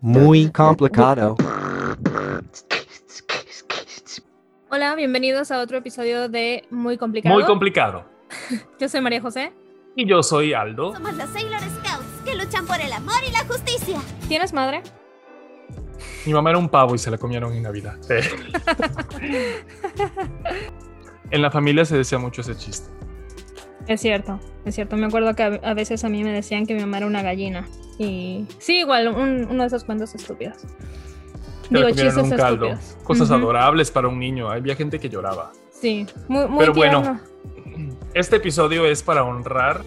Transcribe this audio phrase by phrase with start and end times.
[0.00, 1.36] Muy complicado.
[4.70, 7.34] Hola, bienvenidos a otro episodio de Muy complicado.
[7.34, 8.04] Muy complicado.
[8.78, 9.52] Yo soy María José.
[9.96, 10.94] Y yo soy Aldo.
[10.94, 13.98] Somos los Sailor Scouts que luchan por el amor y la justicia.
[14.28, 14.84] ¿Tienes madre?
[16.24, 17.96] Mi mamá era un pavo y se la comieron en Navidad.
[21.30, 22.99] en la familia se decía mucho ese chiste.
[23.90, 24.96] Es cierto, es cierto.
[24.96, 27.66] Me acuerdo que a, veces a mí me decían que mi mamá era una gallina.
[27.98, 30.58] Y sí, igual, uno de esos cuentos estúpidos.
[31.70, 32.96] Digo, chistes estúpidos.
[33.02, 34.48] Cosas adorables para un niño.
[34.48, 35.50] Había gente que lloraba.
[35.72, 37.20] Sí, muy, muy Pero bueno,
[38.14, 39.82] este episodio es para honrar.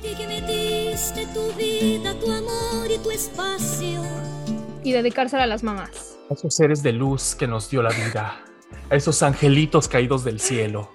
[4.83, 6.19] Y dedicársela a las mamás.
[6.29, 8.43] A esos seres de luz que nos dio la vida.
[8.89, 10.91] A esos angelitos caídos del cielo.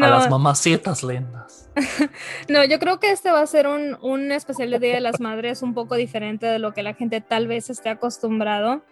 [0.00, 1.59] A las mamacitas lendas.
[2.48, 5.20] no, yo creo que este va a ser un, un especial de Día de las
[5.20, 8.82] Madres un poco diferente de lo que la gente tal vez esté acostumbrado.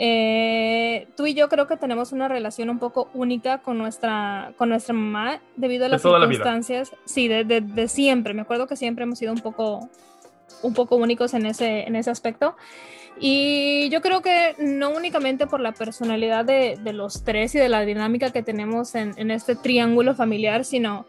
[0.00, 4.68] Eh, tú y yo creo que tenemos una relación un poco única con nuestra, con
[4.68, 6.92] nuestra mamá debido a las circunstancias.
[7.04, 8.32] sí, de, de, siempre.
[8.32, 9.88] Me acuerdo que siempre hemos sido un poco,
[10.62, 12.56] un poco únicos en ese, en ese aspecto.
[13.20, 17.68] Y yo creo que no únicamente por la personalidad de, de los tres y de
[17.68, 21.06] la dinámica que tenemos en, en este triángulo familiar, sino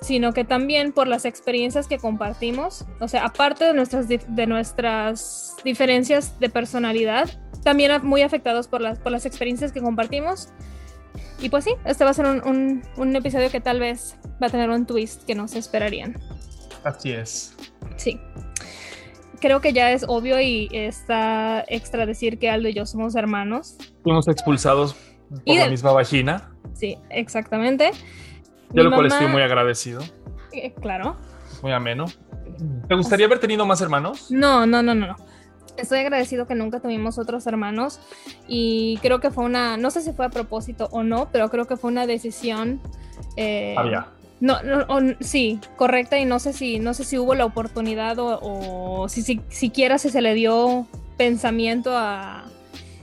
[0.00, 5.56] sino que también por las experiencias que compartimos, o sea, aparte de nuestras, de nuestras
[5.64, 7.28] diferencias de personalidad,
[7.62, 10.48] también muy afectados por las, por las experiencias que compartimos.
[11.40, 14.50] Y pues sí, este va a ser un, un, episodio que tal vez va a
[14.50, 16.18] tener un twist que no se esperarían.
[16.84, 17.56] Así es.
[17.96, 18.20] Sí.
[19.40, 23.76] Creo que ya es obvio y está extra decir que Aldo y yo somos hermanos.
[24.02, 24.94] Fuimos expulsados
[25.46, 26.52] por la misma vagina.
[26.74, 27.92] Sí, exactamente.
[28.72, 30.02] Yo lo cual estoy muy agradecido.
[30.52, 31.16] Eh, claro.
[31.62, 32.06] Muy ameno.
[32.88, 34.30] ¿Te gustaría haber tenido más hermanos?
[34.30, 35.16] No, no, no, no.
[35.76, 38.00] Estoy agradecido que nunca tuvimos otros hermanos
[38.46, 41.66] y creo que fue una, no sé si fue a propósito o no, pero creo
[41.66, 42.80] que fue una decisión.
[43.36, 44.08] Eh, Había.
[44.40, 44.58] No,
[45.20, 49.98] sí, correcta y no sé si, no sé si hubo la oportunidad o, si, siquiera
[49.98, 50.86] si se le dio
[51.18, 52.44] pensamiento a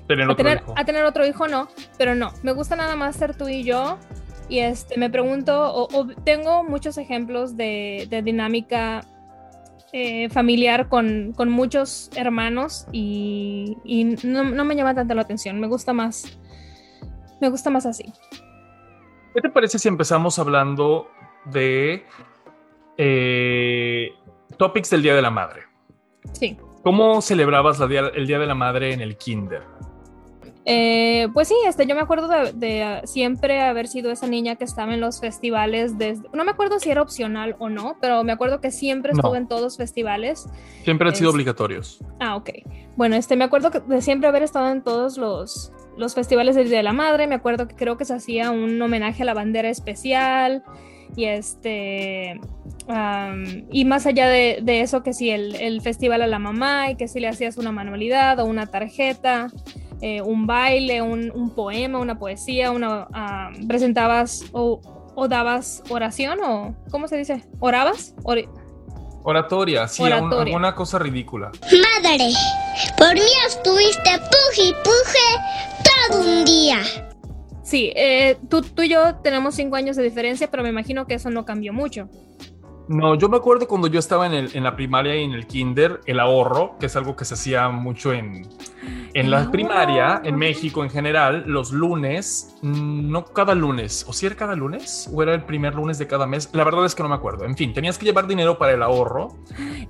[0.07, 0.73] tener otro hijo.
[0.75, 1.67] a tener otro hijo, no,
[1.99, 3.99] pero no, me gusta nada más ser tú y yo
[4.49, 9.01] y este, me pregunto, o, tengo muchos ejemplos de, dinámica
[9.91, 13.77] eh, familiar con, muchos hermanos y,
[14.23, 15.59] no, me llama tanto la atención.
[15.59, 16.39] Me gusta más,
[17.41, 18.05] me gusta más así.
[19.33, 21.09] ¿Qué te parece si empezamos hablando
[21.45, 22.05] de
[22.97, 24.11] eh,
[24.57, 25.63] topics del Día de la Madre?
[26.31, 26.57] Sí.
[26.83, 29.63] ¿Cómo celebrabas el Día de la Madre en el kinder?
[30.69, 34.93] Eh, pues sí, este, yo me acuerdo de, siempre haber sido esa niña que estaba
[34.93, 35.97] en los festivales.
[35.97, 39.37] Desde, no me acuerdo si era opcional o no, pero me acuerdo que siempre estuve
[39.37, 40.45] en todos los festivales.
[40.83, 42.03] Siempre han sido obligatorios.
[42.19, 42.49] Ah, ok.
[42.97, 46.79] Bueno, este, me acuerdo de siempre haber estado en todos los, los festivales del Día
[46.79, 47.27] de la Madre.
[47.27, 50.65] Me acuerdo que creo que se hacía un homenaje a la bandera especial.
[51.15, 52.39] Y este.
[53.71, 57.07] y más allá de, eso, que si el, el, festival a la mamá y que
[57.07, 59.49] si le hacías una manualidad o una tarjeta.
[59.99, 63.07] Eh, un baile, un, poema, una poesía, una,
[63.67, 64.79] presentabas o,
[65.27, 67.43] dabas oración o, ¿cómo se dice?
[67.59, 68.13] ¿Orabas?
[69.23, 71.51] Oratoria, sí, alguna cosa ridícula.
[71.63, 72.29] Madre,
[72.97, 76.77] por mí estuviste puje y puje todo un día.
[77.67, 81.15] Sí, eh, tú, tú y yo tenemos cinco años de diferencia, pero me imagino que
[81.15, 82.09] eso no cambió mucho.
[82.87, 85.45] No, yo me acuerdo cuando yo estaba en, el, en, la primaria y en el
[85.45, 88.47] kinder, el ahorro, que es algo que se hacía mucho en,
[89.13, 94.25] en la primaria, en México en general, los lunes, mm, no cada lunes, o si
[94.25, 97.03] era cada lunes, o era el primer lunes de cada mes, la verdad es que
[97.03, 97.45] no me acuerdo.
[97.45, 99.35] En fin, tenías que llevar dinero para el ahorro.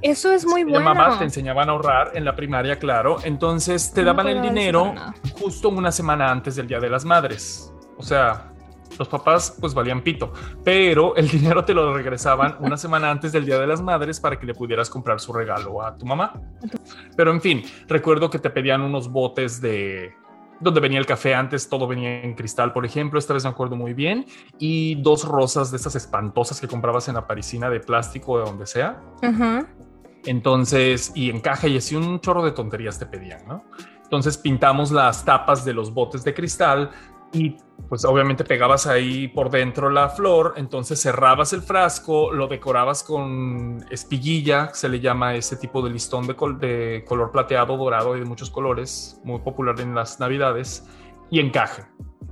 [0.01, 0.81] Eso es muy bueno.
[0.81, 3.17] Mamás te enseñaban a ahorrar en la primaria, claro.
[3.23, 4.93] Entonces te daban el dinero
[5.39, 7.71] justo una semana antes del Día de las Madres.
[7.97, 8.53] O sea,
[8.97, 10.31] los papás pues valían pito,
[10.63, 14.39] pero el dinero te lo regresaban una semana antes del Día de las Madres para
[14.39, 16.33] que le pudieras comprar su regalo a tu mamá.
[17.15, 20.13] Pero en fin, recuerdo que te pedían unos botes de
[20.59, 23.75] donde venía el café antes, todo venía en cristal, por ejemplo, esta vez me acuerdo
[23.75, 24.25] muy bien,
[24.57, 28.45] y dos rosas de esas espantosas que comprabas en la parisina de plástico o de
[28.45, 29.00] donde sea.
[30.25, 33.63] Entonces, y en caja y así un chorro de tonterías te pedían, ¿no?
[34.03, 36.91] Entonces pintamos las tapas de los botes de cristal,
[37.33, 37.57] y
[37.89, 43.85] pues obviamente pegabas ahí por dentro la flor, entonces cerrabas el frasco, lo decorabas con
[43.89, 48.25] espiguilla, se le llama ese tipo de listón de, de color plateado, dorado y de
[48.25, 50.85] muchos colores, muy popular en las navidades,
[51.29, 51.83] y encaje.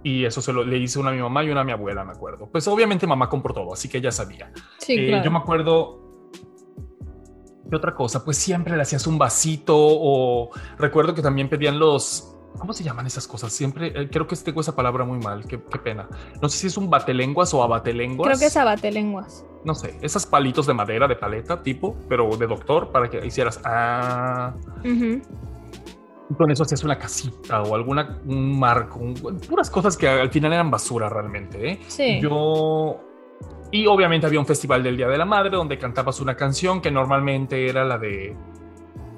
[0.03, 2.03] Y eso se lo le hice una a mi mamá y una a mi abuela,
[2.03, 2.47] me acuerdo.
[2.51, 4.51] Pues obviamente mamá compró todo, así que ella sabía.
[4.77, 6.05] Sí, eh, Yo me acuerdo
[7.69, 8.23] ¿Qué otra cosa?
[8.23, 13.05] Pues siempre le hacías un vasito o recuerdo que también pedían los, ¿Cómo se llaman
[13.05, 13.51] esas cosas?
[13.51, 15.45] Siempre eh, creo que tengo esa palabra muy mal.
[15.45, 16.07] Qué, pena.
[16.41, 18.27] No sé si es un batelenguas o abatelenguas.
[18.27, 19.45] Creo que es abatelenguas.
[19.63, 23.59] No sé, esas palitos de madera de paleta tipo, pero de doctor para que hicieras.
[23.63, 24.53] Ah.
[26.37, 28.99] Con eso hacías una casita o alguna un marco,
[29.47, 31.71] puras cosas que al final eran basura realmente.
[31.71, 31.79] ¿eh?
[31.87, 32.19] Sí.
[32.19, 32.99] Yo
[33.71, 36.91] y obviamente había un festival del Día de la Madre donde cantabas una canción que
[36.91, 38.35] normalmente era la de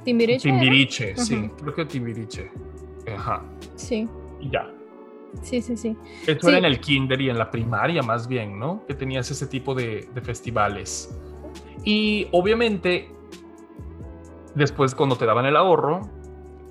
[0.03, 0.49] Timbiriche.
[0.49, 2.49] Timbiriche, sí, creo que Timbiriche.
[3.15, 3.43] Ajá.
[3.75, 4.07] Sí.
[4.39, 4.71] Y ya.
[5.41, 5.95] Sí, sí, sí.
[6.25, 8.85] Eso era en el kinder y en la primaria más bien, ¿no?
[8.87, 11.15] Que tenías ese tipo de, festivales.
[11.83, 13.09] Y obviamente,
[14.55, 16.01] después cuando te daban el ahorro,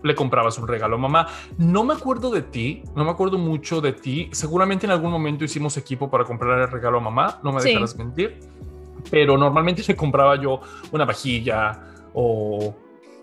[0.02, 1.26] le comprabas un regalo a mamá.
[1.58, 4.28] No me acuerdo de ti, no me acuerdo mucho de ti.
[4.32, 7.96] Seguramente en algún momento hicimos equipo para comprar el regalo a mamá, no me dejarás
[7.96, 8.40] mentir.
[9.10, 10.60] Pero normalmente le compraba yo
[10.92, 11.80] una vajilla
[12.14, 12.74] o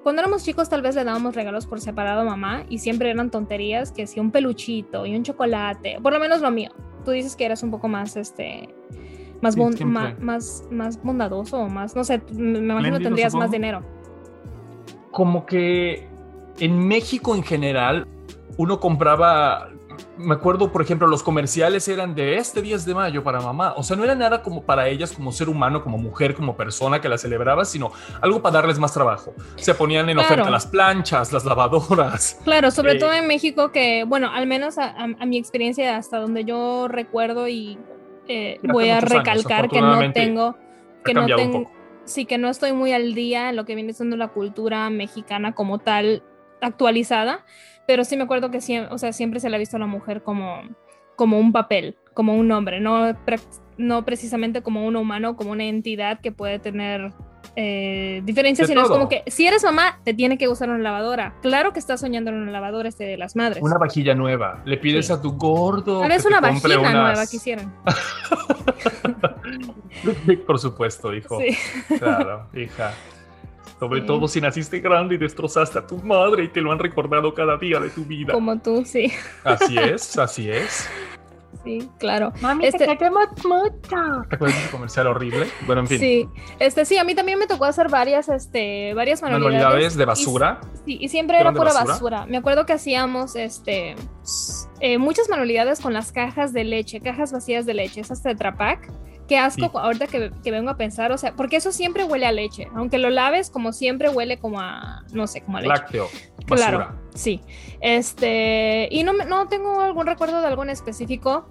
[0.03, 3.31] cuando éramos chicos tal vez le dábamos regalos por separado a mamá y siempre eran
[3.31, 6.71] tonterías que si un peluchito y un chocolate, por lo menos lo mío.
[7.05, 8.69] Tú dices que eras un poco más este
[9.41, 9.57] más,
[10.19, 13.81] más, más bondadoso o más, no sé, me imagino que tendrías más dinero.
[15.11, 16.07] Como que
[16.59, 18.07] en México en general
[18.57, 19.72] uno compraba
[20.17, 23.73] me acuerdo, por ejemplo, los comerciales eran de este 10 de mayo para mamá.
[23.75, 27.01] O sea, no era nada como para ellas, como ser humano, como mujer, como persona
[27.01, 29.33] que la celebraba, sino algo para darles más trabajo.
[29.55, 32.39] Se ponían en oferta las planchas, las lavadoras.
[32.43, 36.45] Claro, sobre eh, todo en México, que, bueno, al menos a, mi experiencia, hasta donde
[36.45, 37.77] yo recuerdo y
[38.27, 40.55] eh, voy a recalcar que no tengo,
[41.03, 41.71] que no tengo,
[42.05, 45.53] sí, que no estoy muy al día en lo que viene siendo la cultura mexicana
[45.53, 46.23] como tal
[46.61, 47.43] actualizada
[47.87, 49.87] pero sí me acuerdo que siempre, o sea, siempre se le ha visto a la
[49.87, 50.61] mujer como,
[51.15, 53.13] como un papel, como un hombre, no,
[53.77, 57.13] no precisamente como un humano, como una entidad que puede tener
[57.55, 61.35] eh, diferencias, sino es como que si eres mamá, te tiene que gustar una lavadora.
[61.41, 63.61] Claro que estás soñando en una lavadora este de las madres.
[63.61, 64.61] Una vajilla nueva.
[64.65, 65.99] Le pides a tu gordo.
[65.99, 67.73] Tal vez una vajilla nueva quisieran.
[70.47, 71.39] Por supuesto, hijo.
[71.39, 71.57] Sí.
[71.99, 72.93] Claro, hija.
[73.79, 77.33] Sobre todo si naciste grande y destrozaste a tu madre y te lo han recordado
[77.33, 78.33] cada día de tu vida.
[78.33, 79.11] Como tú, sí.
[79.43, 80.87] Así es, así es.
[81.63, 82.33] Sí, claro.
[82.41, 82.85] Mami, este...
[82.85, 84.25] te queremos mucho.
[84.29, 85.47] ¿Te acuerdas de comercial horrible?
[85.65, 85.99] Bueno, en fin.
[85.99, 86.29] Sí,
[86.59, 89.63] este, sí, a mí también me tocó hacer varias, este, varias manualidades.
[89.63, 90.61] ¿Manualidades de basura?
[90.85, 92.25] sí, y siempre era pura basura?
[92.25, 93.95] Me acuerdo que hacíamos, este,
[94.81, 98.89] eh, muchas manualidades con las cajas de leche, cajas vacías de leche, esas Tetra Pak
[99.27, 102.67] Qué asco ahorita que, vengo a pensar, o sea, porque eso siempre huele a leche,
[102.75, 105.73] aunque lo laves, como siempre huele como a, no sé, como a leche.
[105.73, 106.09] Lácteo.
[106.45, 107.41] Claro, sí.
[107.79, 111.47] Este, y no, no tengo algún recuerdo de algo en específico,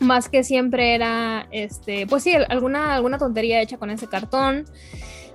[0.00, 4.66] más que siempre era, este, pues sí, alguna, alguna tontería hecha con ese cartón.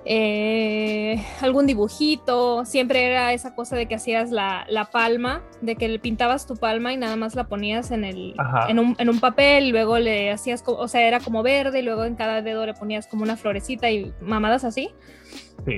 [0.05, 5.99] Eh, algún dibujito, siempre era esa cosa de que hacías la, palma, de que le
[5.99, 8.33] pintabas tu palma y nada más la ponías en, el,
[8.69, 11.81] en un, en, un, papel, y luego le hacías, o sea, era como verde y
[11.81, 14.91] luego en cada dedo le ponías como una florecita y mamadas así.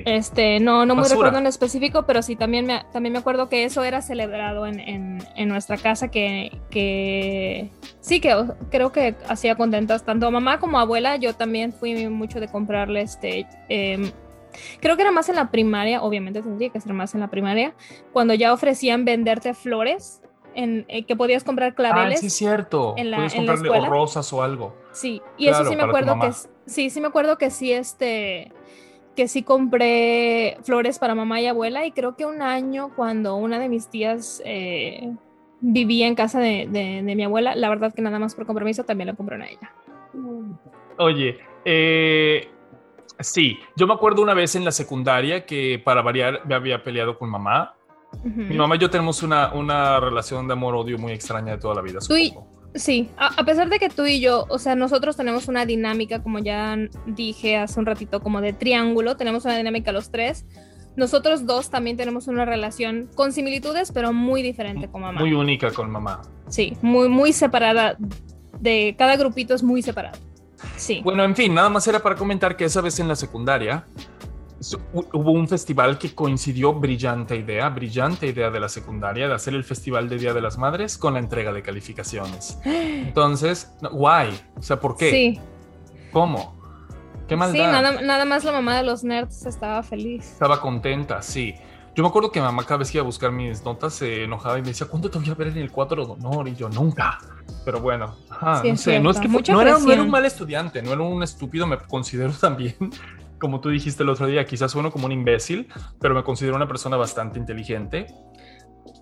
[0.06, 3.64] Este, no, no muy recuerdo en específico, pero sí también me, también me acuerdo que
[3.64, 8.36] eso era celebrado en, nuestra casa, que, que, sí, que
[8.70, 11.16] creo que hacía contentas tanto a mamá como a abuela.
[11.16, 13.48] Yo también fui mucho de comprarle este.
[13.68, 14.12] Em,
[14.80, 17.74] creo que era más en la primaria, obviamente tendría que ser más en la primaria,
[18.14, 20.22] cuando ya ofrecían venderte flores.
[20.56, 22.18] En, eh, que podías comprar claveles.
[22.18, 22.96] Ah, sí, cierto.
[22.98, 24.76] En la, comprarle o rosas o algo.
[24.92, 26.32] Sí, y eso sí me acuerdo que
[26.66, 28.52] sí, sí me acuerdo que sí, este,
[29.20, 33.60] que sí compré flores para mamá y abuela y creo que un año cuando una
[33.60, 35.12] de mis tías eh,
[35.60, 39.16] vivía en casa de, mi abuela, la verdad que nada más por compromiso también la
[39.16, 39.74] compré a ella.
[41.00, 42.48] Oye, eh,
[43.20, 47.20] sí, yo me acuerdo una vez en la secundaria que para variar me había peleado
[47.20, 47.76] con mamá.
[48.24, 51.82] Mi mamá y yo tenemos una, una relación de amor-odio muy extraña de toda la
[51.82, 52.00] vida.
[52.76, 56.40] Sí, a, pesar de que tú y yo, o sea, nosotros tenemos una dinámica, como
[56.40, 60.46] ya dije hace un ratito, como de triángulo, tenemos una dinámica los tres.
[60.96, 65.20] Nosotros dos también tenemos una relación con similitudes, pero muy diferente con mamá.
[65.20, 66.22] Muy única con mamá.
[66.48, 67.98] Sí, muy, muy separada.
[68.60, 70.18] De cada grupito es muy separado.
[70.76, 71.02] Sí.
[71.04, 73.86] Bueno, en fin, nada más era para comentar que esa vez en la secundaria
[74.94, 79.64] hubo un festival que coincidió, brillante idea, brillante idea de la secundaria, de hacer el
[79.64, 82.60] festival de Día de las Madres con la entrega de calificaciones.
[82.66, 85.12] Entonces, guay, o sea, ¿por qué?
[85.12, 85.40] Sí.
[86.12, 86.58] ¿Cómo?
[87.28, 87.54] ¿Qué maldad?
[87.54, 90.32] Sí, nada, nada más la mamá de los nerds estaba feliz.
[90.32, 91.54] Estaba contenta, sí.
[91.96, 94.58] Yo me acuerdo que mamá cada vez que iba a buscar mis notas se enojaba
[94.58, 96.48] y me decía, ¿cuándo te voy a ver en el cuadro de honor?
[96.48, 97.20] Y yo, nunca.
[97.66, 100.94] Pero bueno, no sé, no es que no era, no era, un mal estudiante, no
[100.94, 102.76] era un estúpido, me considero también,
[103.40, 105.68] como tú dijiste el otro día, quizás sueno como un imbécil,
[106.00, 108.08] pero me considero una persona bastante inteligente.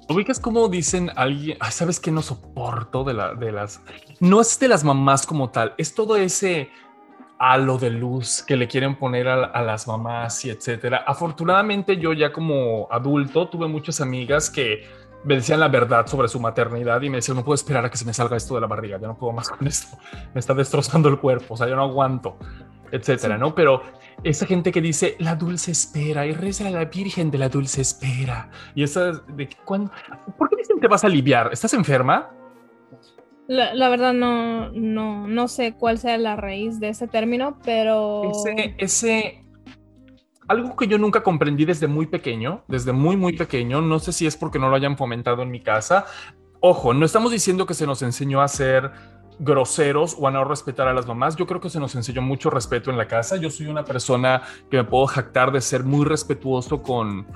[0.09, 3.81] Ubicas como dicen alguien, sabes que no soporto de, la, de las,
[4.19, 6.69] no es de las mamás como tal, es todo ese
[7.39, 11.03] halo de luz que le quieren poner a, las mamás y etcétera.
[11.05, 14.83] Afortunadamente yo ya como adulto tuve muchas amigas que
[15.23, 17.97] me decían la verdad sobre su maternidad y me decían, no puedo esperar a que
[17.97, 19.97] se me salga esto de la barriga, ya no puedo más con esto,
[20.33, 22.37] me está destrozando el cuerpo, o sea, yo no aguanto,
[22.91, 23.53] etcétera, ¿no?
[23.55, 23.81] Pero
[24.23, 27.81] esa gente que dice la dulce espera y reza a la Virgen de la dulce
[27.81, 29.91] espera y esa de cuando,
[30.37, 31.49] ¿por qué dicen te vas a aliviar?
[31.51, 32.31] ¿Estás enferma?
[33.47, 38.29] La, verdad no, no, no sé cuál sea la raíz de ese término, pero...
[38.29, 39.45] Ese, ese,
[40.47, 44.27] algo que yo nunca comprendí desde muy pequeño, desde muy, muy pequeño, no sé si
[44.27, 46.05] es porque no lo hayan fomentado en mi casa.
[46.59, 48.91] Ojo, no estamos diciendo que se nos enseñó a ser
[49.39, 51.35] groseros o a no respetar a las mamás.
[51.35, 53.37] Yo creo que se nos enseñó mucho respeto en la casa.
[53.37, 57.27] Yo soy una persona que me puedo jactar de ser muy respetuoso con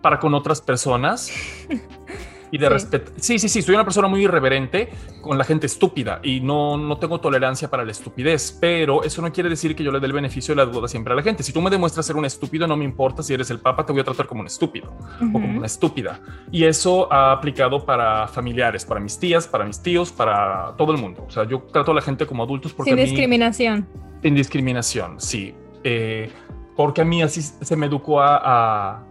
[0.00, 1.30] para con otras personas.
[2.50, 3.12] y de respeto.
[3.16, 4.90] Sí, sí, sí, soy una persona muy irreverente
[5.20, 9.32] con la gente estúpida y no, no tengo tolerancia para la estupidez, pero eso no
[9.32, 11.42] quiere decir que yo le dé el beneficio de la duda siempre a la gente.
[11.42, 13.92] Si tú me demuestras ser un estúpido, no me importa si eres el papa, te
[13.92, 16.20] voy a tratar como un estúpido o como una estúpida.
[16.50, 20.98] Y eso ha aplicado para familiares, para mis tías, para mis tíos, para todo el
[20.98, 21.24] mundo.
[21.26, 22.90] O sea, yo trato a la gente como adultos porque...
[22.90, 23.86] Sin discriminación.
[24.22, 25.54] Sin discriminación, sí.
[25.84, 26.30] Eh,
[26.76, 29.04] porque a mí así se me educó a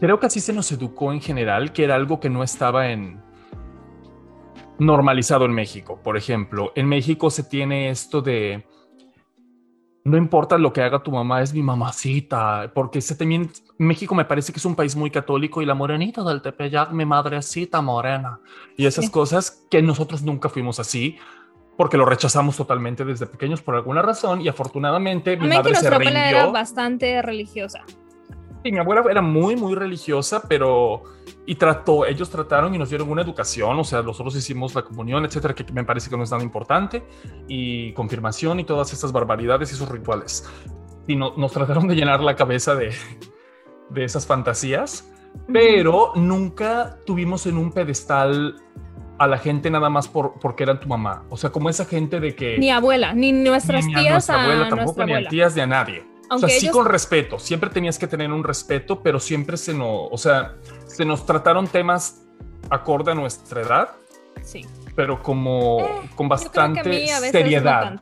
[0.00, 3.20] Creo que así se nos educó en general, que era algo que no estaba en
[4.78, 6.00] normalizado en México.
[6.02, 8.64] Por ejemplo, en México se tiene esto de
[10.04, 14.24] no importa lo que haga tu mamá, es mi mamacita, porque se también México me
[14.24, 18.40] parece que es un país muy católico y la morenita del Tepeyac, mi madrecita morena,
[18.76, 21.18] y esas cosas que nosotros nunca fuimos así
[21.76, 26.18] porque lo rechazamos totalmente desde pequeños por alguna razón y afortunadamente mi madre se rindió.
[26.18, 27.84] era bastante religiosa.
[28.68, 31.02] Sí, mi abuela era muy, muy religiosa, pero
[31.46, 35.24] y trató, ellos trataron y nos dieron una educación, o sea, nosotros hicimos la comunión,
[35.24, 37.02] etcétera, que me parece que no es tan importante,
[37.48, 40.46] y confirmación y todas estas barbaridades y esos rituales.
[41.06, 42.92] Y no, nos trataron de llenar la cabeza de,
[43.88, 45.10] de esas fantasías,
[45.50, 48.56] pero nunca tuvimos en un pedestal
[49.18, 51.24] a la gente nada más por, porque eran tu mamá.
[51.30, 52.58] O sea, como esa gente de que...
[52.58, 54.02] Ni abuela, ni nuestras tías.
[54.02, 57.38] Ni nuestra abuela, tampoco, ni a tías de a nadie o sea, sí con respeto,
[57.38, 60.56] siempre tenías que tener un respeto, pero siempre se nos, o sea,
[60.86, 62.26] se nos trataron temas
[62.70, 63.88] acorde a nuestra edad.
[64.42, 64.66] Sí.
[64.94, 68.00] Pero como eh, con bastante seriedad.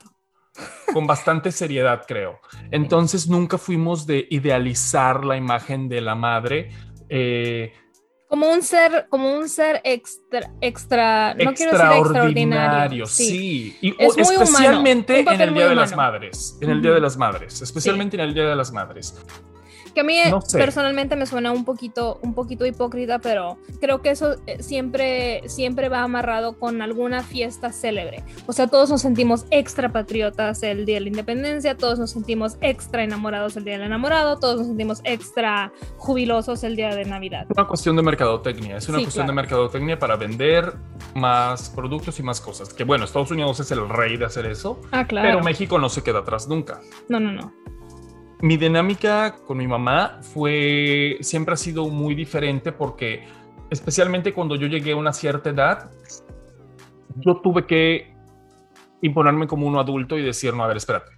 [0.93, 2.41] con bastante seriedad, creo.
[2.71, 6.71] Entonces nunca fuimos de idealizar la imagen de la madre.
[7.09, 7.73] Eh,
[8.29, 13.07] como un ser, como un ser extra, extra, no quiero decir extraordinario.
[13.07, 17.63] Sí, Y especialmente en el Día de las Madres, en el Día de las Madres,
[17.63, 19.15] especialmente en el Día de las Madres
[19.97, 20.19] que a mí
[20.53, 25.89] personalmente me suena un poquito, un poquito hipócrita, pero creo que eso eh, siempre, siempre
[25.89, 28.23] va amarrado con alguna fiesta célebre.
[28.47, 32.59] O sea, todos nos sentimos extra patriotas el Día de la Independencia, todos nos sentimos
[32.61, 37.47] extra enamorados el Día del Enamorado, todos nos sentimos extra jubilosos el Día de Navidad.
[37.49, 40.75] Es una cuestión de mercadotecnia, es una cuestión de mercadotecnia para vender
[41.15, 42.75] más productos y más cosas.
[42.75, 45.27] Que bueno, Estados Unidos es el rey de hacer eso, ah, claro.
[45.27, 46.83] pero México no se queda atrás nunca.
[47.09, 47.51] No, no, no
[48.41, 53.27] mi dinámica con mi mamá fue, siempre ha sido muy diferente porque
[53.71, 55.91] especialmente cuando yo llegué a una cierta edad,
[57.17, 58.15] yo tuve que
[59.03, 61.13] imponerme como un adulto y decir, no, a ver, espérate.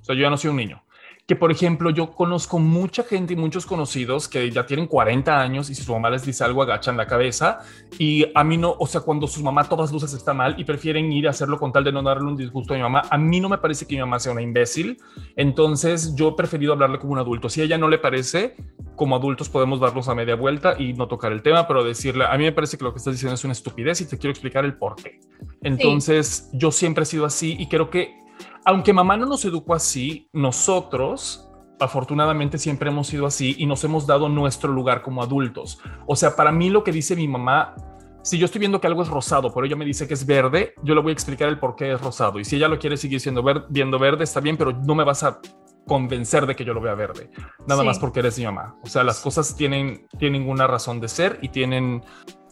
[0.00, 0.82] O sea, yo ya no soy un niño
[1.26, 5.70] que, por ejemplo, yo conozco mucha gente y muchos conocidos que ya tienen 40 años
[5.70, 7.60] y si su mamá les dice algo agachan la cabeza
[7.96, 11.12] y a mí no, o sea, cuando su mamá todas luces está mal y prefieren
[11.12, 13.38] ir a hacerlo con tal de no darle un disgusto a mi mamá, a mí
[13.38, 14.98] no me parece que mi mamá sea una imbécil,
[15.36, 17.48] entonces yo he preferido hablarle como un adulto.
[17.48, 18.56] Si a ella no le parece,
[18.96, 22.36] como adultos podemos darnos a media vuelta y no tocar el tema, pero decirle, a
[22.36, 24.64] mí me parece que lo que estás diciendo es una estupidez y te quiero explicar
[24.64, 25.20] el por qué.
[25.62, 28.21] Entonces, yo siempre he sido así y creo que
[28.64, 31.48] aunque mamá no nos educó así, nosotros
[31.80, 35.80] afortunadamente siempre hemos sido así y nos hemos dado nuestro lugar como adultos.
[36.06, 37.74] O sea, para mí lo que dice mi mamá,
[38.22, 40.74] si yo estoy viendo que algo es rosado, pero ella me dice que es verde,
[40.84, 42.38] yo le voy a explicar el por qué es rosado.
[42.38, 45.24] Y si ella lo quiere seguir siendo viendo verde, está bien, pero no me vas
[45.24, 45.40] a
[45.86, 47.30] convencer de que yo lo vea verde.
[47.66, 48.76] Nada más porque eres mi mamá.
[48.84, 52.02] O sea, las cosas tienen, tienen una razón de ser y tienen...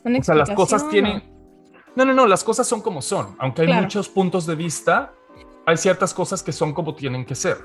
[0.05, 1.23] o sea, las cosas tienen...
[1.95, 3.37] No, no, no, las cosas son como son.
[3.39, 5.13] Aunque hay muchos puntos de vista,
[5.67, 7.59] hay ciertas cosas que son como tienen que ser.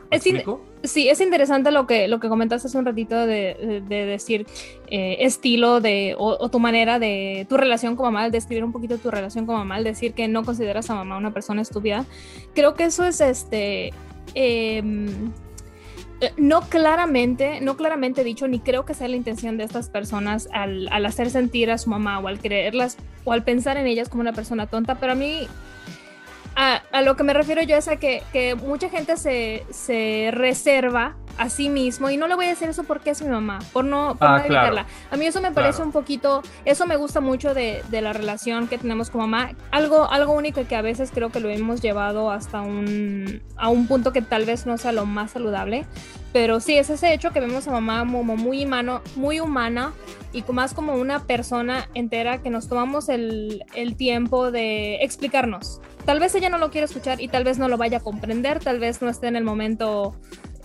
[0.84, 4.46] sí, es interesante lo que, lo que comentaste hace un ratito de, decir
[4.88, 9.12] eh, estilo de, o, tu manera de tu relación con mamá, describir un poquito tu
[9.12, 12.06] relación con mamá, decir que no consideras a mamá una persona estúpida.
[12.54, 13.94] Creo que eso es este.
[14.34, 15.32] Em,
[16.22, 20.48] eh, no claramente, no claramente dicho, ni creo que sea la intención de estas personas
[20.54, 24.08] al, al, hacer sentir a su mamá o al creerlas o al pensar en ellas
[24.08, 25.48] como una persona tonta, pero a mí,
[26.56, 30.30] a, a lo que me refiero yo es a que, que mucha gente se, se
[30.32, 33.60] reserva a sí mismo y no le voy a decir eso porque es mi mamá,
[33.74, 34.68] por no, por Ah, no claro.
[34.68, 34.86] evitarla.
[35.12, 35.88] A mí eso me parece Claro.
[35.88, 39.52] un poquito, eso me gusta mucho de, de la relación que tenemos con mamá.
[39.72, 43.88] Algo, algo único que a veces creo que lo hemos llevado hasta un, a un
[43.88, 45.86] punto que tal vez no sea lo más saludable.
[46.32, 49.92] Pero sí, es ese hecho que vemos a mamá como muy, humano, muy humana
[50.32, 55.82] y más como una persona entera que nos tomamos el, el tiempo de explicarnos.
[56.06, 58.60] Tal vez ella no lo quiere escuchar y tal vez no lo vaya a comprender,
[58.60, 60.16] tal vez no esté en el momento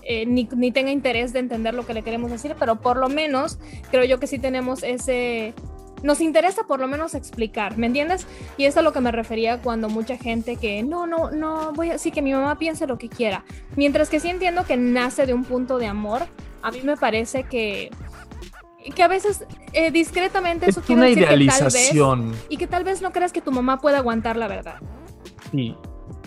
[0.03, 3.09] eh, ni, ni tenga interés de entender lo que le queremos decir, pero por lo
[3.09, 3.59] menos
[3.91, 5.55] creo yo que sí tenemos ese...
[6.03, 8.27] Nos interesa por lo menos explicar, ¿me entiendes?
[8.57, 11.73] Y eso es a lo que me refería cuando mucha gente que no, no, no,
[11.75, 13.45] voy a, sí, que mi mamá piense lo que quiera.
[13.77, 16.23] Mientras que sí entiendo que nace de un punto de amor,
[16.63, 17.91] a mí me parece que,
[18.95, 19.45] que a veces
[19.75, 22.35] eh, discretamente Es eso quiere una decir que tal vez idealización.
[22.49, 24.81] y que tal vez no creas que tu mamá pueda aguantar la verdad.
[25.51, 25.75] Sí.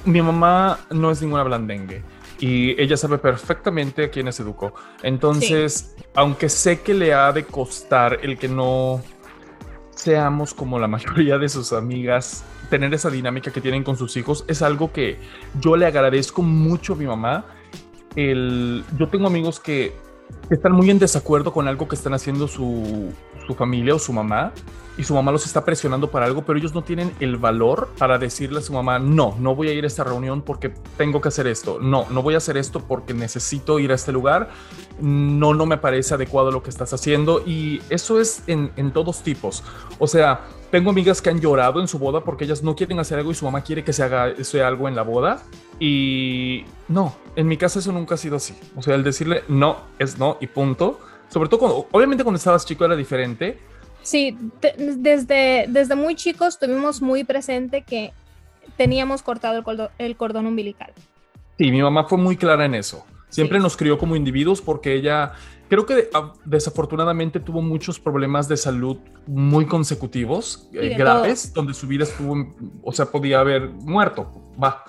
[0.05, 2.03] Mi mamá no es ninguna blandengue
[2.39, 4.73] y ella sabe perfectamente a quiénes educó.
[5.01, 9.01] Entonces, aunque sé que le ha de costar el que no
[9.91, 14.43] seamos como la mayoría de sus amigas, tener esa dinámica que tienen con sus hijos,
[14.47, 15.19] es algo que
[15.61, 17.45] yo le agradezco mucho a mi mamá.
[18.15, 19.95] El, yo tengo amigos que,
[20.49, 23.13] que están muy en desacuerdo con algo que están haciendo su,
[23.47, 24.53] su familia o su mamá
[24.97, 28.17] y su mamá los está presionando para algo, pero ellos no tienen el valor para
[28.17, 31.29] decirle a su mamá, no, no voy a ir a esta reunión porque tengo que
[31.29, 34.49] hacer esto, no, no voy a hacer esto porque necesito ir a este lugar,
[34.99, 39.23] no, no me parece adecuado lo que estás haciendo y eso es en, en todos
[39.23, 39.63] tipos.
[39.97, 43.17] O sea, tengo amigas que han llorado en su boda porque ellas no quieren hacer
[43.19, 45.43] algo y su mamá quiere que se haga sea algo en la boda
[45.79, 48.55] y no, en mi casa eso nunca ha sido así.
[48.75, 50.99] O sea, el decirle no es no y punto.
[51.33, 53.57] Sobre todo cuando, obviamente cuando estabas chico era diferente,
[54.03, 58.11] Sí, te- desde, desde muy chicos tuvimos muy presente que
[58.75, 60.91] teníamos cortado el cordón, el cordón umbilical.
[61.57, 63.05] Sí, mi mamá fue muy clara en eso.
[63.29, 63.63] Siempre Sí.
[63.63, 65.31] nos crió como individuos porque ella,
[65.69, 71.87] creo que ah, desafortunadamente tuvo muchos problemas de salud muy consecutivos, eh, graves, donde su
[71.87, 74.29] vida estuvo, o sea, podía haber muerto.
[74.61, 74.83] Va.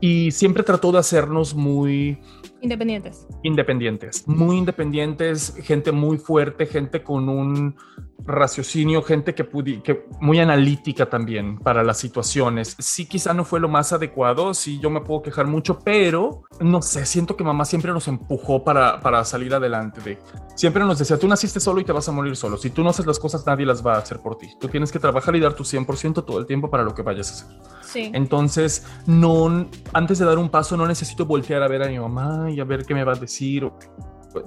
[0.00, 2.18] Y siempre trató de hacernos muy
[2.62, 3.26] Independientes.
[3.42, 7.74] independientes, muy independientes, gente muy fuerte, gente con un
[8.24, 12.76] raciocinio, gente que, pudi- que muy analítica también para las situaciones.
[12.78, 16.82] Sí, quizá no fue lo más adecuado, sí, yo me puedo quejar mucho, pero no
[16.82, 20.00] sé, siento que mamá siempre nos empujó para, para salir adelante.
[20.00, 20.18] De,
[20.54, 22.56] siempre nos decía, tú naciste solo y te vas a morir solo.
[22.56, 24.48] Si tú no haces las cosas, nadie las va a hacer por ti.
[24.60, 27.30] Tú tienes que trabajar y dar tu 100% todo el tiempo para lo que vayas
[27.30, 27.58] a hacer.
[27.82, 28.10] Sí.
[28.14, 32.50] Entonces, no, antes de dar un paso, no necesito voltear a ver a mi mamá
[32.50, 33.64] y a ver qué me va a decir.
[33.64, 33.78] o-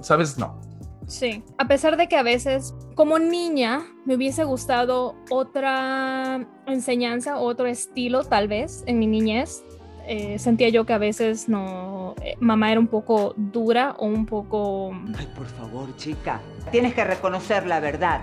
[0.00, 0.36] ¿Sabes?
[0.36, 0.60] No.
[1.06, 7.66] Sí, a pesar de que a veces como niña me hubiese gustado otra enseñanza, otro
[7.66, 9.62] estilo tal vez en mi niñez,
[10.08, 14.26] eh, sentía yo que a veces no, eh, mamá era un poco dura o un
[14.26, 16.40] poco, Ay, por favor, chica.
[16.72, 18.22] Tienes que reconocer la verdad.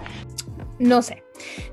[0.79, 1.23] no sé,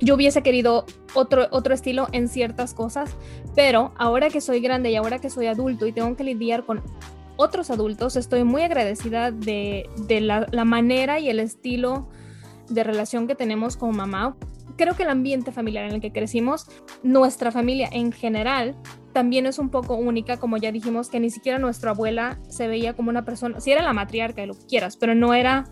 [0.00, 3.16] yo hubiese querido otro, otro estilo en ciertas cosas,
[3.56, 6.82] pero ahora que soy grande y ahora que soy adulto y tengo que lidiar con
[7.40, 12.08] otros adultos, estoy muy agradecida de, de la, la manera y el estilo
[12.68, 14.36] de relación que tenemos con mamá.
[14.76, 16.66] Creo que el ambiente familiar en el que crecimos,
[17.02, 18.76] nuestra familia en general,
[19.12, 22.94] también es un poco única, como ya dijimos, que ni siquiera nuestra abuela se veía
[22.94, 25.64] como una persona, si era la matriarca y lo que quieras, pero no era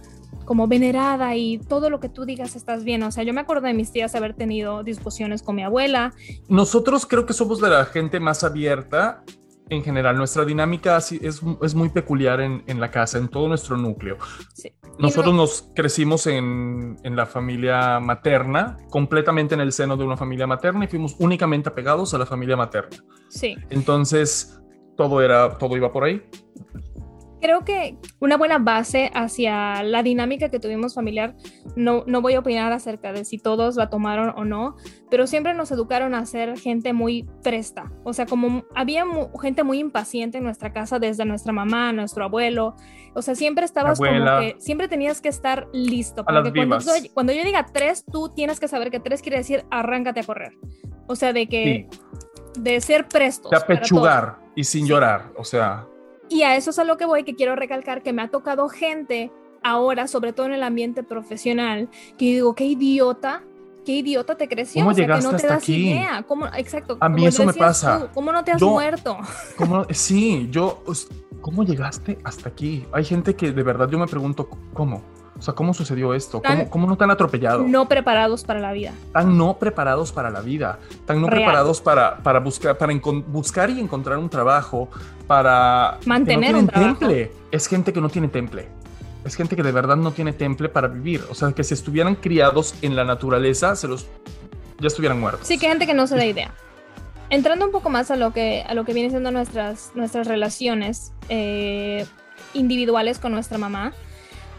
[0.45, 3.03] como venerada y todo lo que tú digas estás bien.
[3.03, 6.15] O sea, yo me acuerdo de mis tías haber tenido discusiones con mi abuela.
[6.49, 9.23] Nosotros creo que somos de la gente más abierta
[9.71, 10.17] en general.
[10.17, 14.17] Nuestra dinámica es, es muy peculiar en, en la casa, en todo nuestro núcleo.
[14.55, 14.73] Sí.
[14.99, 20.17] Nosotros no- nos crecimos en, en la familia materna, completamente en el seno de una
[20.17, 22.97] familia materna y fuimos únicamente apegados a la familia materna.
[23.29, 23.57] Sí.
[23.71, 24.61] Entonces,
[24.97, 26.23] todo era, todo iba por ahí.
[27.41, 31.35] Creo que una buena base hacia la dinámica que tuvimos familiar,
[31.77, 34.75] no, no voy a opinar acerca de si todos la tomaron o no,
[35.11, 37.93] pero siempre nos educaron a ser gente muy presta.
[38.05, 42.25] O sea, como había mu- gente muy impaciente en nuestra casa, desde nuestra mamá, nuestro
[42.25, 42.75] abuelo.
[43.15, 44.37] O sea, siempre estabas Abuela.
[44.37, 46.25] como que, siempre tenías que estar listo.
[46.27, 49.39] A las Porque cuando, cuando yo diga tres, tú tienes que saber que tres quiere
[49.39, 50.53] decir arráncate a correr.
[51.07, 51.89] O sea, de que,
[52.59, 53.51] de ser prestos.
[53.51, 54.89] De apechugar y sin Sí.
[54.89, 55.33] llorar.
[55.37, 55.87] O sea,
[56.29, 58.69] Y a eso es a lo que voy, que quiero recalcar que me ha tocado
[58.69, 59.31] gente
[59.63, 63.43] ahora, sobre todo en el ambiente profesional, que yo digo, qué idiota,
[63.85, 64.81] qué idiota te creció.
[64.83, 65.91] ¿Cómo o sea, que llegaste no te hasta das aquí?
[65.91, 66.23] idea.
[66.27, 66.97] ¿Cómo, exacto.
[67.01, 68.01] A mí eso me pasa.
[68.01, 69.17] tú, ¿Cómo no te has Yo- muerto?
[69.57, 69.85] ¿cómo?
[69.91, 70.83] sí, yo,
[71.41, 72.85] ¿cómo llegaste hasta aquí?
[72.93, 75.03] Hay gente que de verdad yo me pregunto, ¿cómo?
[75.39, 76.43] O sea, ¿cómo sucedió esto?
[76.43, 77.63] ¿Cómo, cómo no tan atropellado?
[77.63, 78.93] No preparados para la vida.
[79.13, 82.93] Tan no preparados para la vida, tan no preparados para, para, buscar, para
[83.27, 84.89] buscar y encontrar un trabajo,
[85.29, 86.99] para mantener un trabajo.
[86.99, 87.33] temple.
[87.53, 88.69] Es gente que no tiene temple.
[89.25, 91.23] Es gente que de verdad no tiene temple para vivir.
[91.31, 94.09] O sea, que si estuvieran criados en la naturaleza, se los
[94.81, 95.47] ya estuvieran muertos.
[95.47, 96.53] Sí, que gente que no se da idea.
[97.31, 101.13] Entrando un poco más a lo que, a lo que vienen siendo nuestras, nuestras relaciones
[101.29, 102.07] eh,
[102.55, 103.93] individuales con nuestra mamá,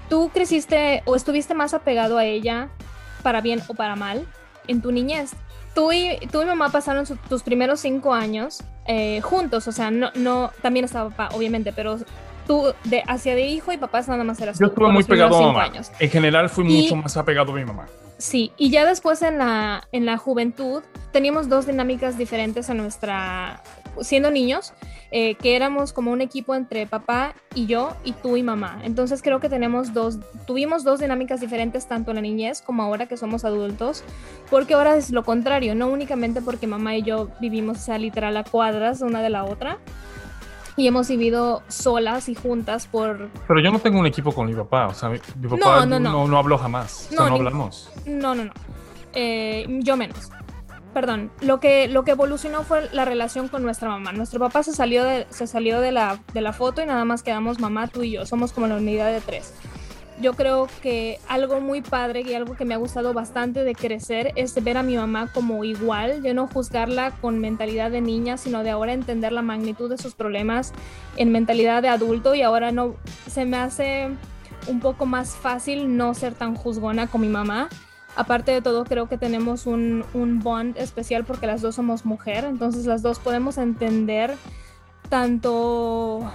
[0.09, 2.69] ¿Tú creciste o estuviste más apegado a ella,
[3.23, 4.25] para bien o para mal,
[4.67, 5.31] en tu niñez?
[5.75, 10.09] Tú y, tú y mamá pasaron tus primeros cinco años eh, juntos, o sea, no,
[10.15, 11.99] no, también estaba papá, obviamente, pero
[12.47, 15.41] tú de hacia de hijo y papás nada más eras Yo estuve muy pegado a
[15.41, 15.63] mamá.
[15.65, 15.91] Años.
[15.99, 17.85] En general fui mucho más apegado a mi mamá.
[18.17, 20.81] Sí, y ya después en la, en la juventud
[21.13, 23.61] teníamos dos dinámicas diferentes en nuestra,
[24.01, 24.73] siendo niños,
[25.11, 28.79] eh, que éramos como un equipo entre papá y yo y tú y mamá.
[28.83, 33.07] Entonces creo que tenemos dos, tuvimos dos dinámicas diferentes tanto en la niñez como ahora
[33.07, 34.03] que somos adultos,
[34.49, 38.37] porque ahora es lo contrario, no únicamente porque mamá y yo vivimos, o sea, literal
[38.37, 39.79] a cuadras una de la otra,
[40.79, 43.29] y hemos vivido solas y juntas por...
[43.47, 46.27] Pero yo no tengo un equipo con mi papá, o sea, mi, papá no, no,
[46.27, 46.37] no.
[46.37, 47.91] habló jamás, no, hablamos.
[48.05, 48.53] No, no, no,
[49.13, 50.31] eh, yo menos.
[50.93, 54.11] Perdón, lo que, lo que evolucionó fue la relación con nuestra mamá.
[54.11, 57.21] Nuestro papá se salió, de, se salió de, la, de la foto y nada más
[57.21, 58.25] quedamos mamá, tú y yo.
[58.25, 59.53] Somos como la unidad de tres
[60.21, 64.33] yo creo que algo muy padre y algo que me ha gustado bastante de crecer
[64.35, 68.63] es ver a mi mamá como igual, yo no juzgarla con mentalidad de niña, sino
[68.63, 70.73] de ahora entender la magnitud de sus problemas
[71.15, 72.95] en mentalidad de adulto y ahora no
[73.27, 74.09] se me hace
[74.67, 77.69] un poco más fácil no ser tan juzgona con mi mamá.
[78.19, 82.43] Aparte de todo, creo que tenemos un, un bond especial porque las dos somos mujer,
[82.43, 84.35] entonces las dos podemos entender
[85.07, 86.29] tanto...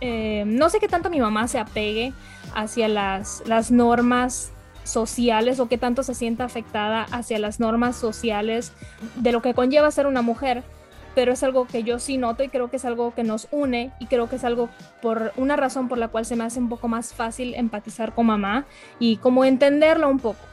[0.00, 2.14] Eh, no sé qué tanto mi mamá se apegue
[2.54, 4.50] hacia las, las normas
[4.82, 8.72] sociales o qué tanto se sienta afectada hacia las normas sociales
[9.16, 10.64] de lo que conlleva ser una mujer,
[11.16, 13.90] pero es algo que yo sí noto y creo que es algo que nos une
[13.98, 14.68] y creo que es algo
[15.00, 18.26] por una razón por la cual se me hace un poco más fácil empatizar con
[18.26, 18.66] mamá
[18.98, 20.44] y como entenderlo un poco,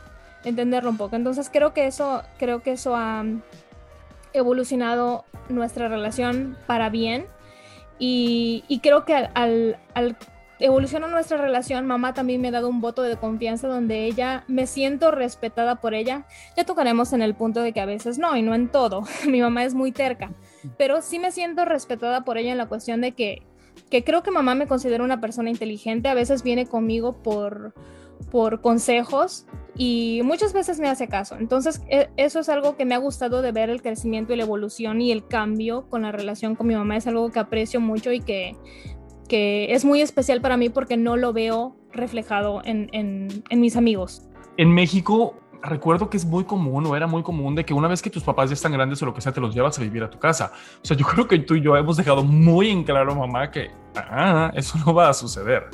[0.45, 1.17] entenderlo un poco.
[1.17, 3.25] Entonces creo que eso, creo que eso ha
[4.31, 7.25] evolucionado nuestra relación para bien
[7.99, 10.15] y, creo que al, al
[10.59, 14.65] evoluciona nuestra relación, mamá también me ha dado un voto de confianza donde ella me
[14.65, 16.25] siento respetada por ella.
[16.55, 19.03] Ya tocaremos en el punto de que a veces no, y no en todo.
[19.27, 20.31] Mi mamá es muy terca,
[20.77, 23.43] pero sí me siento respetada por ella en la cuestión de que,
[23.89, 26.09] que creo que mamá me considera una persona inteligente.
[26.09, 27.73] A veces viene conmigo por,
[28.31, 29.45] por consejos
[29.75, 31.35] y muchas veces me hace caso.
[31.37, 34.43] Entonces, e, eso es algo que me ha gustado de ver el crecimiento y la
[34.43, 36.97] evolución y el cambio con la relación con mi mamá.
[36.97, 38.55] Es algo que aprecio mucho y que
[39.27, 44.27] que es muy especial para mí porque no lo veo reflejado en, en, mis amigos.
[44.57, 48.01] En México, recuerdo que es muy común o era muy común de que una vez
[48.01, 50.03] que tus papás ya están grandes o lo que sea, te los llevas a vivir
[50.03, 50.51] a tu casa.
[50.81, 53.71] O sea, yo creo que tú y yo hemos dejado muy en claro, mamá, que
[53.95, 55.69] ah, eso no va a suceder.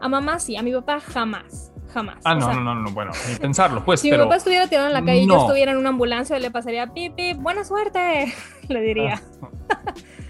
[0.00, 1.72] A mamá sí, a mi papá jamás.
[1.94, 2.16] Jamás.
[2.24, 4.00] Ah, no, no, no, no, bueno, ni pensarlo, pues.
[4.00, 6.50] Si mi papá estuviera tirado en la calle y yo estuviera en una ambulancia, le
[6.50, 8.34] pasaría pipi, buena suerte,
[8.68, 9.22] le diría.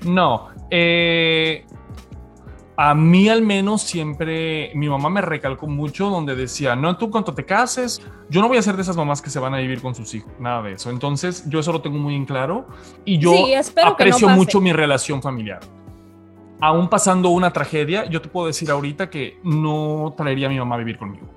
[0.02, 1.64] no, eh,
[2.84, 7.32] a mí al menos siempre mi mamá me recalcó mucho donde decía, no, tú cuando
[7.32, 9.80] te cases, yo no voy a ser de esas mamás que se van a vivir
[9.80, 10.90] con sus hijos, nada de eso.
[10.90, 12.66] Entonces yo eso lo tengo muy en claro
[13.04, 13.34] y yo
[13.84, 15.60] aprecio mucho mi relación familiar.
[16.60, 20.74] Aún pasando una tragedia, yo te puedo decir ahorita que no traería a mi mamá
[20.74, 21.28] a vivir conmigo.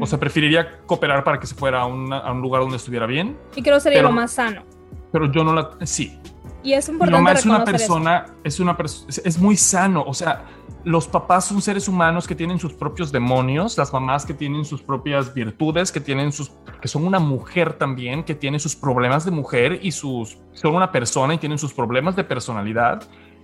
[0.00, 3.38] O sea, preferiría cooperar para que se fuera a, un lugar donde estuviera bien.
[3.54, 4.64] Y creo que sería lo más sano.
[5.12, 5.70] Pero yo no la...
[5.84, 6.18] Sí.
[6.64, 7.16] Y es importante.
[7.16, 10.02] Mi mamá es una persona, es una persona, es muy sano.
[10.04, 10.44] O sea,
[10.84, 14.82] los papás son seres humanos que tienen sus propios demonios, las mamás que tienen sus
[14.82, 19.30] propias virtudes, que tienen sus, que son una mujer también, que tiene sus problemas de
[19.30, 23.02] mujer y sus, son una persona y tienen sus problemas de personalidad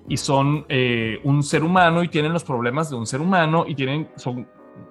[0.09, 3.75] y son eh, un ser humano y tienen los problemas de un ser humano y
[3.75, 4.47] tienen, son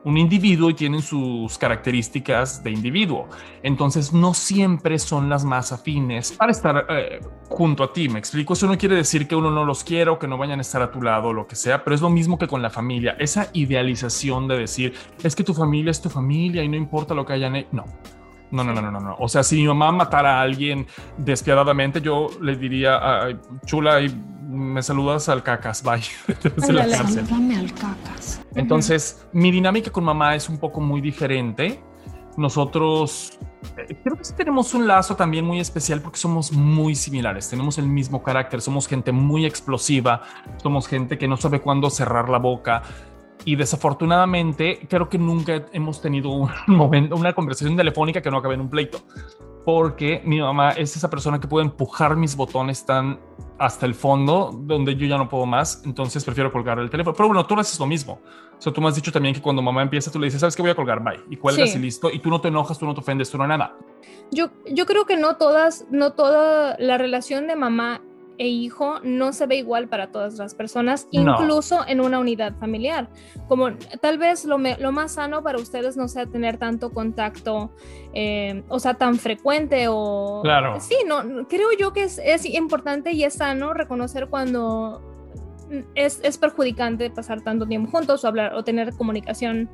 [0.05, 3.27] un individuo y tienen sus características de individuo.
[3.61, 8.09] Entonces no siempre son las más afines para estar eh, junto a ti.
[8.09, 10.59] Me explico, eso no quiere decir que uno no los quiera o que no vayan
[10.59, 12.61] a estar a tu lado o lo que sea, pero es lo mismo que con
[12.61, 13.15] la familia.
[13.19, 14.93] Esa idealización de decir,
[15.23, 17.69] es que tu familia es tu familia y no importa lo que hayan hecho.
[17.71, 17.85] No.
[18.51, 19.15] No, no, no, no, no.
[19.17, 20.85] O sea, si mi mamá matara a alguien
[21.17, 22.99] despiadadamente, yo le diría,
[23.65, 23.99] chula,
[24.53, 26.01] me saludas al cacas, bye.
[26.79, 28.41] al cacas.
[28.55, 31.81] Entonces, mi dinámica con mamá es un poco muy diferente.
[32.37, 33.37] Nosotros
[33.77, 37.87] eh, creo que tenemos un lazo también muy especial porque somos muy similares, tenemos el
[37.87, 40.21] mismo carácter, somos gente muy explosiva,
[40.61, 42.83] somos gente que no sabe cuándo cerrar la boca.
[43.45, 48.55] Y desafortunadamente creo que nunca hemos tenido un momento, una conversación telefónica que no acabe
[48.55, 48.99] en un pleito
[49.65, 53.19] porque mi mamá es esa persona que puede empujar mis botones tan
[53.57, 57.15] hasta el fondo donde yo ya no puedo más, entonces prefiero colgar el teléfono.
[57.15, 58.19] Pero bueno, tú haces lo mismo.
[58.57, 60.55] O sea, tú me has dicho también que cuando mamá empieza, tú le dices, ¿sabes
[60.55, 61.03] qué voy a colgar?
[61.03, 61.21] Bye.
[61.29, 62.09] Y cuelgas y listo.
[62.11, 63.75] Y tú no te enojas, tú no te ofendes, tú no nada.
[64.31, 68.01] Yo, yo creo que no todas, no toda la relación de mamá
[68.37, 73.09] e hijo no se ve igual para todas las personas, incluso en una unidad familiar.
[73.47, 77.71] Como tal vez lo, lo, más sano para ustedes no sea tener tanto contacto,
[78.13, 80.41] eh, o sea, tan frecuente o...
[80.43, 80.79] Claro.
[80.79, 85.01] Sí, no, creo yo que es, es importante y es sano reconocer cuando
[85.95, 89.69] es, es, perjudicante pasar tanto tiempo juntos o hablar o tener comunicación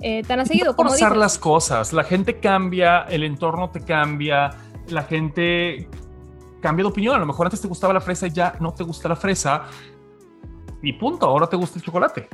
[0.00, 0.76] eh, tan a seguido.
[0.76, 4.50] Como pasar las cosas, la gente cambia, el entorno te cambia,
[4.88, 5.88] la gente
[6.60, 7.16] cambia de opinión.
[7.16, 9.64] A lo mejor antes te gustaba la fresa y ya no te gusta la fresa.
[10.82, 12.28] Y punto, ahora te gusta el chocolate.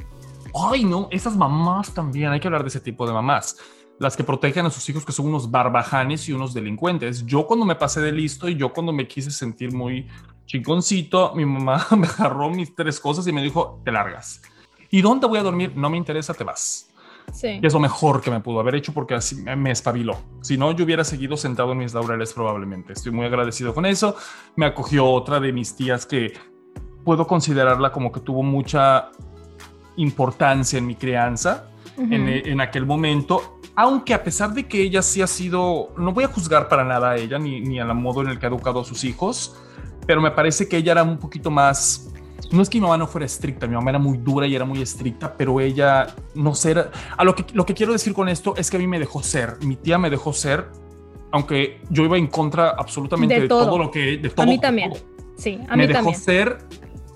[0.54, 3.56] Ay, no, esas mamás también, hay que hablar de ese tipo de mamás.
[3.98, 7.24] Las que protegen a sus hijos que son unos barbajanes y unos delincuentes.
[7.26, 10.06] Yo cuando me pasé de listo y yo cuando me quise sentir muy
[10.46, 14.42] chingoncito, mi mamá me agarró mis tres cosas y me dijo, te largas.
[14.90, 15.72] ¿Y dónde voy a dormir?
[15.76, 16.88] No me interesa, te vas.
[17.32, 17.60] Sí.
[17.62, 20.18] es lo mejor que me pudo haber hecho porque así me espabiló.
[20.40, 22.92] Si no, yo hubiera seguido sentado en mis laureles probablemente.
[22.92, 24.16] Estoy muy agradecido con eso.
[24.54, 26.32] Me acogió otra de mis tías que
[27.04, 29.10] puedo considerarla como que tuvo mucha
[29.96, 33.58] importancia en mi crianza en, en, aquel momento.
[33.74, 37.10] Aunque a pesar de que ella sí ha sido, no voy a juzgar para nada
[37.10, 39.56] a ella ni, ni a la modo en el que ha educado a sus hijos,
[40.06, 42.12] pero me parece que ella era un poquito más
[42.50, 44.64] no es que mi mamá no fuera estricta, mi mamá era muy dura y era
[44.64, 46.74] muy estricta, pero ella no sé,
[47.16, 49.22] a lo que, lo que quiero decir con esto es que a mí me dejó
[49.22, 50.66] ser, mi tía me dejó ser,
[51.32, 53.78] aunque yo iba en contra absolutamente de, todo.
[53.78, 54.42] lo que, de todo.
[54.42, 54.92] A mí también,
[55.36, 56.58] sí, a me mí dejó ser,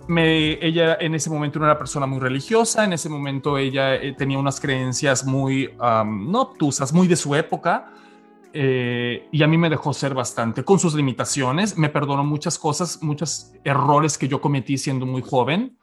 [0.09, 3.95] me, ella en ese momento no era una persona muy religiosa, en ese momento ella
[3.95, 7.93] eh, tenía unas creencias muy no obtusas, muy de su época,
[8.53, 13.03] eh, y a mí me dejó ser bastante con sus limitaciones, me perdonó muchas cosas,
[13.03, 15.79] muchos errores que yo cometí siendo muy joven.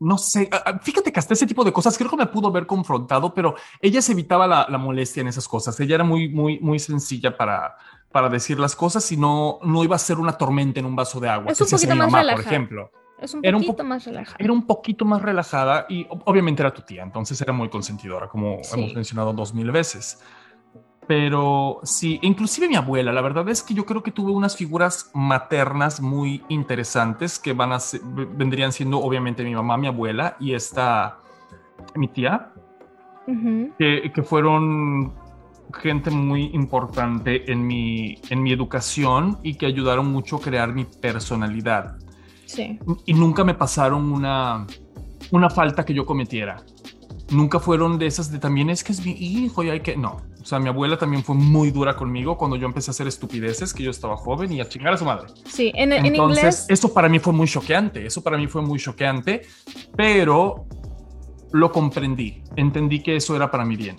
[0.00, 0.48] No sé,
[0.82, 4.00] fíjate que hasta ese tipo de cosas creo que me pudo haber confrontado, pero ella
[4.00, 5.78] se evitaba la, molestia en esas cosas.
[5.80, 7.74] Ella era muy, muy, muy sencilla para,
[8.12, 11.18] para decir las cosas y no, no iba a ser una tormenta en un vaso
[11.18, 11.50] de agua.
[11.50, 12.36] Es un poquito más relajada.
[12.36, 12.92] por ejemplo.
[13.20, 14.36] Es un poquito más relajada.
[14.38, 18.60] Era un poquito más relajada y obviamente era tu tía, entonces era muy consentidora, como
[18.72, 20.20] hemos mencionado dos mil veces.
[21.08, 25.10] Pero sí, inclusive mi abuela, la verdad es que yo creo que tuve unas figuras
[25.14, 27.78] maternas muy interesantes que van a
[28.36, 31.16] vendrían siendo obviamente mi mamá, mi abuela y esta,
[31.94, 32.52] mi tía,
[33.78, 35.14] que, que, fueron
[35.80, 40.84] gente muy importante en mi, en mi educación y que ayudaron mucho a crear mi
[40.84, 41.96] personalidad.
[42.44, 42.78] Sí.
[43.06, 44.66] Y nunca me pasaron una,
[45.30, 46.56] una falta que yo cometiera
[47.30, 50.22] nunca fueron de esas de también es que es mi hijo y hay que no.
[50.40, 53.74] O sea, mi abuela también fue muy dura conmigo cuando yo empecé a hacer estupideces,
[53.74, 55.26] que yo estaba joven y a chingar a su madre.
[55.44, 56.66] Sí, en, Entonces, inglés.
[56.68, 58.06] Eso para mí fue muy choqueante.
[58.06, 59.42] Eso para mí fue muy choqueante,
[59.96, 60.66] pero
[61.52, 62.42] lo comprendí.
[62.56, 63.96] Entendí que eso era para mi bien.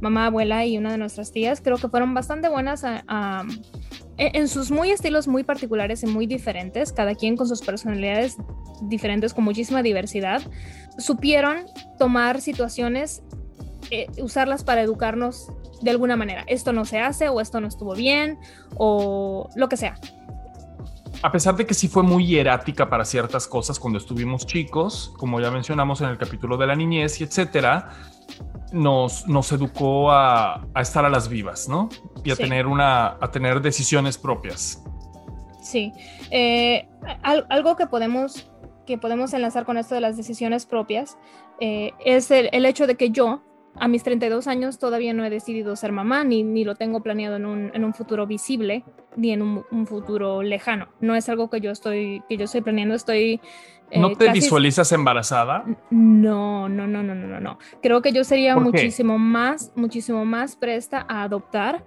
[0.00, 2.82] Mamá, abuela y una de nuestras tías creo que fueron bastante buenas
[4.18, 8.36] en sus muy estilos muy particulares y muy diferentes, cada quien con sus personalidades
[8.82, 10.42] diferentes, con muchísima diversidad
[10.98, 11.66] supieron
[11.98, 13.22] tomar situaciones,
[13.90, 15.48] eh, usarlas para educarnos
[15.80, 16.44] de alguna manera.
[16.46, 18.38] Esto no se hace o esto no estuvo bien
[18.76, 19.98] o lo que sea.
[21.22, 25.40] A pesar de que sí fue muy hierática para ciertas cosas cuando estuvimos chicos, como
[25.40, 27.90] ya mencionamos en el capítulo de la niñez y etcétera,
[28.72, 31.88] nos, nos educó a, estar a las vivas, ¿no?
[32.24, 34.82] Y a tener una, a tener decisiones propias.
[35.62, 35.92] Sí.
[36.30, 36.88] Eh,
[37.22, 38.48] algo que podemos
[38.86, 41.16] que podemos enlazar con esto de las decisiones propias
[41.60, 43.42] eh, es el, hecho de que yo,
[43.76, 47.36] a mis 32 años, todavía no he decidido ser mamá, ni, ni lo tengo planeado
[47.36, 48.84] en un, en un futuro visible,
[49.16, 50.88] ni en un, futuro lejano.
[51.00, 53.40] No es algo que yo estoy, que yo estoy planeando, estoy...
[53.92, 55.64] Eh, ¿No te visualizas embarazada?
[55.90, 57.58] No, no, no, no, no, no.
[57.82, 61.84] Creo que yo sería muchísimo más, muchísimo más presta a adoptar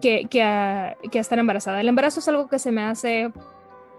[0.00, 1.78] que, que, a, que a estar embarazada.
[1.78, 3.30] El embarazo es algo que se me hace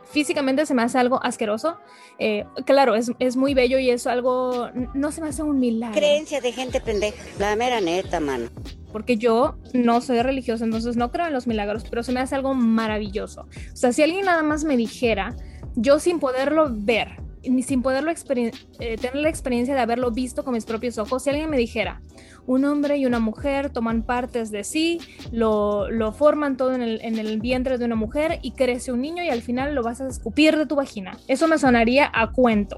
[0.06, 1.78] físicamente se me hace algo asqueroso.
[2.20, 5.96] Eh, claro, es, es, muy bello y es algo, no se me hace un milagro.
[5.96, 8.50] Creencia de gente pendeja, la mera neta, mano.
[8.92, 12.36] Porque yo no soy religiosa, entonces no creo en los milagros, pero se me hace
[12.36, 13.42] algo maravilloso.
[13.42, 15.36] O sea, si alguien nada más me dijera,
[15.76, 17.18] yo sin poderlo ver,
[17.50, 21.30] ni sin poderlo eh, tener la experiencia de haberlo visto con mis propios ojos, si
[21.30, 22.02] alguien me dijera,
[22.46, 25.00] un hombre y una mujer toman partes de sí,
[25.32, 29.02] lo, lo forman todo en el, en el, vientre de una mujer y crece un
[29.02, 31.18] niño y al final lo vas a escupir de tu vagina.
[31.28, 32.78] Eso me sonaría a cuento.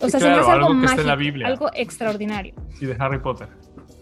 [0.00, 2.54] O sea, se me hace algo, mágico, algo extraordinario.
[2.78, 3.48] Sí, de Harry Potter.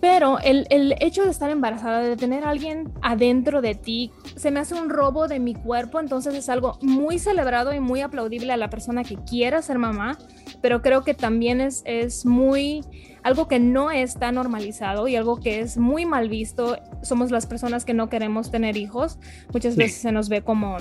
[0.01, 4.51] Pero el, el, hecho de estar embarazada, de tener a alguien adentro de ti, se
[4.51, 8.53] me hace un robo de mi cuerpo, entonces es algo muy celebrado y muy aplaudible
[8.53, 10.19] a la persona que quiera ser mamá,
[10.61, 12.83] pero creo que también es, es muy
[13.23, 16.77] algo que no está normalizado y algo que es muy mal visto.
[17.03, 19.19] Somos las personas que no queremos tener hijos,
[19.53, 20.77] muchas veces se nos ve como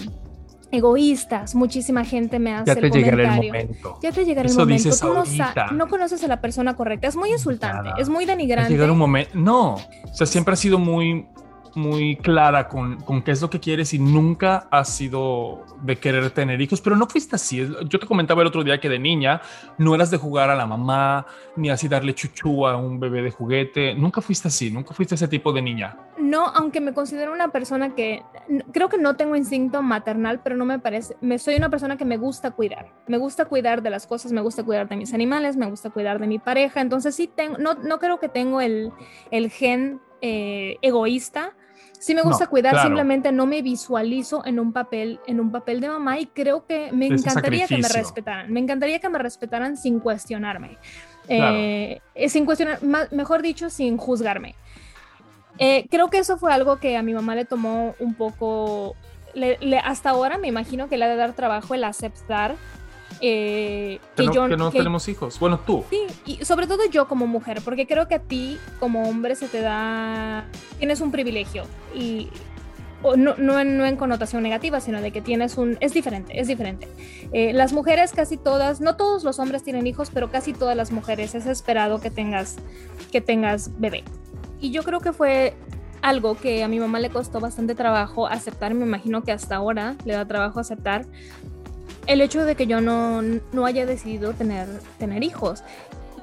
[0.75, 1.55] egoístas.
[1.55, 3.53] Muchísima gente me hace ya te el comentario.
[3.53, 3.99] El momento.
[4.01, 4.89] Ya te llegará el momento.
[4.99, 5.23] Tú no,
[5.71, 7.07] no, conoces a la persona correcta.
[7.07, 8.71] Es muy insultante, es muy denigrante.
[8.71, 9.31] Llegar un momento.
[9.33, 11.27] No, o sea, siempre ha sido muy
[11.75, 16.31] muy clara con, con, qué es lo que quieres y nunca has sido de querer
[16.31, 17.67] tener hijos, pero no fuiste así.
[17.87, 19.41] Yo te comentaba el otro día que de niña
[19.77, 23.31] no eras de jugar a la mamá, ni así darle chuchu a un bebé de
[23.31, 23.95] juguete.
[23.95, 25.97] Nunca fuiste así, nunca fuiste ese tipo de niña.
[26.17, 28.23] No, aunque me considero una persona que
[28.71, 32.05] creo que no tengo instinto maternal, pero no me parece, me soy una persona que
[32.05, 32.93] me gusta cuidar.
[33.07, 36.19] Me gusta cuidar de las cosas, me gusta cuidar de mis animales, me gusta cuidar
[36.19, 36.81] de mi pareja.
[36.81, 38.91] Entonces sí tengo, no, no creo que tengo el,
[39.31, 41.54] el gen eh, egoísta
[42.05, 45.89] Sí me gusta cuidar, simplemente no me visualizo en un papel, en un papel de
[45.89, 48.53] mamá y creo que me encantaría que me respetaran.
[48.53, 50.77] Me encantaría que me respetaran sin cuestionarme.
[51.27, 52.77] Eh, eh, sin cuestionar,
[53.11, 54.53] mejor dicho, sin juzgarme.
[55.57, 58.95] Eh, creo que eso fue algo que a mi mamá le tomó un poco,
[59.83, 62.53] hasta ahora me imagino que le ha de dar trabajo el aceptar
[63.21, 65.39] eh, que, no, tenemos hijos.
[65.39, 65.83] Bueno, tú.
[65.89, 69.47] Sí, y sobre todo yo como mujer, porque creo que a ti como hombre se
[69.47, 70.45] te da,
[70.77, 72.29] tienes un privilegio y
[73.15, 76.87] no, no, en, connotación negativa, sino de que tienes un, es diferente, es diferente.
[77.31, 80.91] Eh, las mujeres casi todas, no todos los hombres tienen hijos, pero casi todas las
[80.91, 82.57] mujeres es esperado que tengas,
[83.11, 84.03] que tengas bebé.
[84.59, 85.55] Y yo creo que fue
[86.01, 89.95] algo que a mi mamá le costó bastante trabajo aceptar, me imagino que hasta ahora
[90.05, 91.05] le da trabajo aceptar,
[92.07, 95.63] el hecho de que yo no, no haya decidido tener, tener hijos.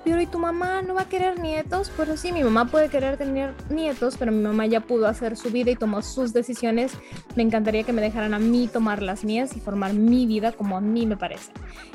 [0.05, 1.93] Pero ¿y tu mamá no va a querer nietos?
[1.97, 5.51] Pero sí, mi mamá puede querer tener nietos, pero mi mamá ya pudo hacer su
[5.51, 6.93] vida y tomó sus decisiones.
[7.37, 10.77] Me encantaría que me dejaran a mí tomar las mías y formar mi vida como
[10.77, 11.53] a mí me parece.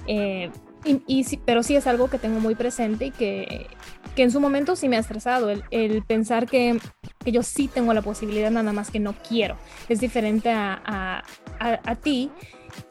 [0.07, 0.51] Eh,
[0.85, 3.67] y, pero sí es algo que tengo muy presente y que,
[4.15, 6.79] que en su momento sí me ha estresado, el, pensar que,
[7.25, 9.57] que, yo sí tengo la posibilidad, nada más que no quiero.
[9.89, 11.23] Es diferente a, a,
[11.59, 12.31] a ti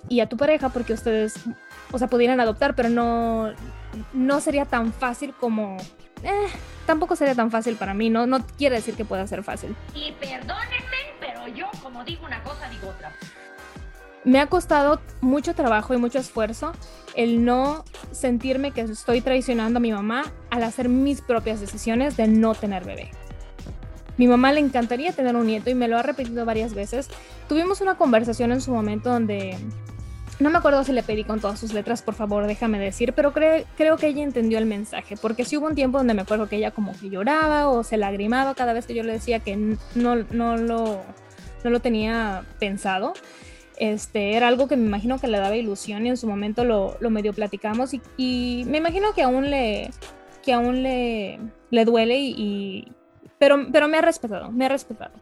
[0.08, 1.34] y a tu pareja porque ustedes,
[1.92, 3.52] o sea, pudieran adoptar, pero no,
[4.12, 5.76] no sería tan fácil como...
[6.22, 6.46] Eh,
[6.86, 9.76] tampoco sería tan fácil para mí, no, no quiere decir que pueda ser fácil.
[9.94, 13.12] Y perdónenme, pero yo como digo una cosa, digo otra.
[14.24, 16.72] Me ha costado mucho trabajo y mucho esfuerzo
[17.14, 22.26] el no sentirme que estoy traicionando a mi mamá al hacer mis propias decisiones de
[22.26, 23.10] no tener bebé.
[24.16, 27.08] Mi mamá le encantaría tener un nieto y me lo ha repetido varias veces.
[27.48, 29.56] Tuvimos una conversación en su momento donde
[30.38, 33.32] no me acuerdo si le pedí con todas sus letras, por favor, déjame decir, pero
[33.32, 36.56] creo que ella entendió el mensaje, porque sí hubo un tiempo donde me acuerdo que
[36.56, 39.76] ella como que lloraba o se lagrimaba cada vez que yo le decía que no,
[40.30, 41.02] no, lo,
[41.64, 43.14] no lo tenía pensado.
[43.78, 46.96] Este, era algo que me imagino que le daba ilusión y en su momento lo,
[47.00, 49.90] lo medio platicamos y, y, me imagino que aún le,
[50.42, 51.38] que aún le,
[51.70, 52.92] le duele y,
[53.38, 55.12] pero, pero me ha respetado, me ha respetado.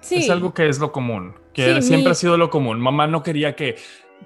[0.00, 0.16] Sí.
[0.16, 2.80] Es algo que es lo común, que siempre ha sido lo común.
[2.80, 3.76] Mamá no quería que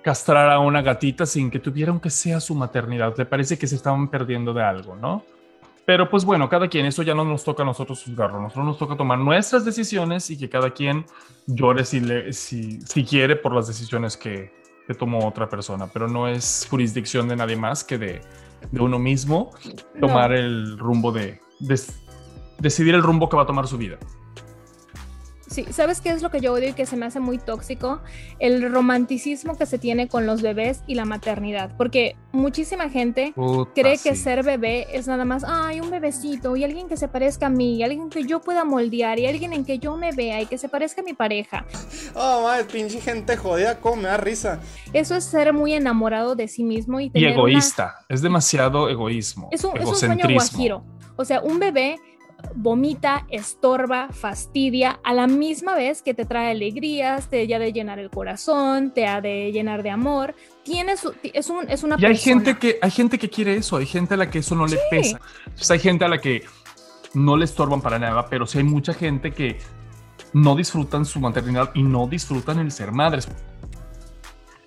[0.03, 3.14] castrara a una gatita sin que tuviera aunque sea su maternidad.
[3.16, 5.25] Le parece que se estaban perdiendo de algo, ¿no?
[5.85, 8.79] Pero pues bueno, cada quien, eso ya no nos toca a nosotros juzgarlo, nosotros nos
[8.79, 11.05] toca tomar nuestras decisiones y que cada quien
[11.47, 14.53] llore si, le, si, si quiere por las decisiones que,
[14.87, 18.21] que tomó otra persona, pero no es jurisdicción de nadie más que de,
[18.71, 19.51] de uno mismo
[20.01, 21.81] tomar el rumbo de, de,
[22.62, 23.98] decidir el rumbo que va a tomar su vida.
[25.53, 28.01] Sí, ¿sabes qué es lo que yo odio y que se me hace muy tóxico?
[28.38, 31.77] El romanticismo que se tiene con los bebés y la maternidad.
[31.77, 33.35] Porque muchísima gente
[33.75, 37.48] cree que ser bebé es nada más, ay, un bebecito y alguien que se parezca
[37.48, 40.40] a mí, y alguien que yo pueda moldear y alguien en que yo me vea
[40.40, 41.66] y que se parezca a mi pareja.
[42.14, 44.59] Oh, madre, pinche gente jodida, cómo me da risa.
[44.94, 48.06] Eso es ser muy enamorado de sí mismo y, y egoísta.
[48.08, 49.50] Es demasiado egoísmo.
[49.52, 50.83] Es un, es un sueño guajiro.
[51.17, 51.96] O sea, un bebé
[52.55, 57.99] vomita, estorba, fastidia, a la misma vez que te trae alegrías, te ha de llenar
[57.99, 60.35] el corazón, te ha de llenar de amor.
[60.63, 61.05] Tiene es,
[61.51, 64.17] un, es una y hay gente que hay gente que quiere eso, hay gente a
[64.17, 65.21] la que eso no le pesa.
[65.71, 66.45] hay gente a la que
[67.15, 69.59] no le estorban para nada, pero sí hay mucha gente que
[70.33, 73.29] no disfrutan su maternidad y no disfrutan el ser madres.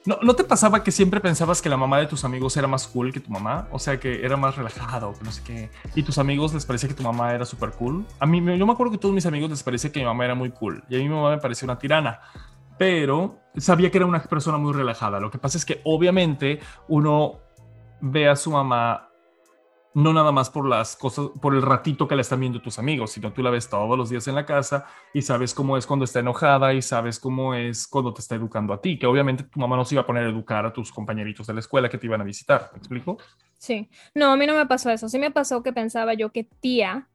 [0.05, 2.87] ¿No, ¿No te pasaba que siempre pensabas que la mamá de tus amigos era más
[2.87, 3.67] cool que tu mamá?
[3.71, 5.69] O sea, que era más relajada o que no sé qué.
[5.95, 8.05] Y tus amigos les parecía que tu mamá era súper cool.
[8.19, 10.35] A mí, yo me acuerdo que todos mis amigos les parecía que mi mamá era
[10.35, 10.83] muy cool.
[10.89, 12.19] Y a mí mi mamá me parecía una tirana.
[12.77, 15.19] Pero sabía que era una persona muy relajada.
[15.19, 17.39] Lo que pasa es que obviamente uno
[18.01, 19.09] ve a su mamá
[19.95, 23.11] no nada más por las cosas, por el ratito que la están viendo tus amigos,
[23.11, 26.03] sino tú la ves todos los días en la casa y sabes cómo es cuando
[26.03, 29.57] está enojada y sabes cómo es cuando te está educando a ti, que obviamente tu
[29.57, 31.97] mamá no se iba a poner a educar a tus compañeritos de la escuela que
[31.97, 33.17] te iban a visitar, ¿me explico?
[33.57, 36.43] Sí, no, a mí no me pasó eso, sí me pasó que pensaba yo que
[36.43, 37.07] tía,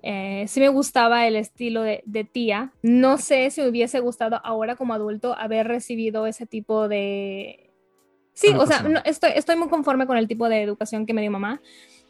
[0.00, 4.40] eh, sí me gustaba el estilo de, de, tía, no sé si me hubiese gustado
[4.44, 7.64] ahora como adulto haber recibido ese tipo de...
[8.32, 11.22] Sí, o sea, no, estoy, estoy muy conforme con el tipo de educación que me
[11.22, 11.60] dio mamá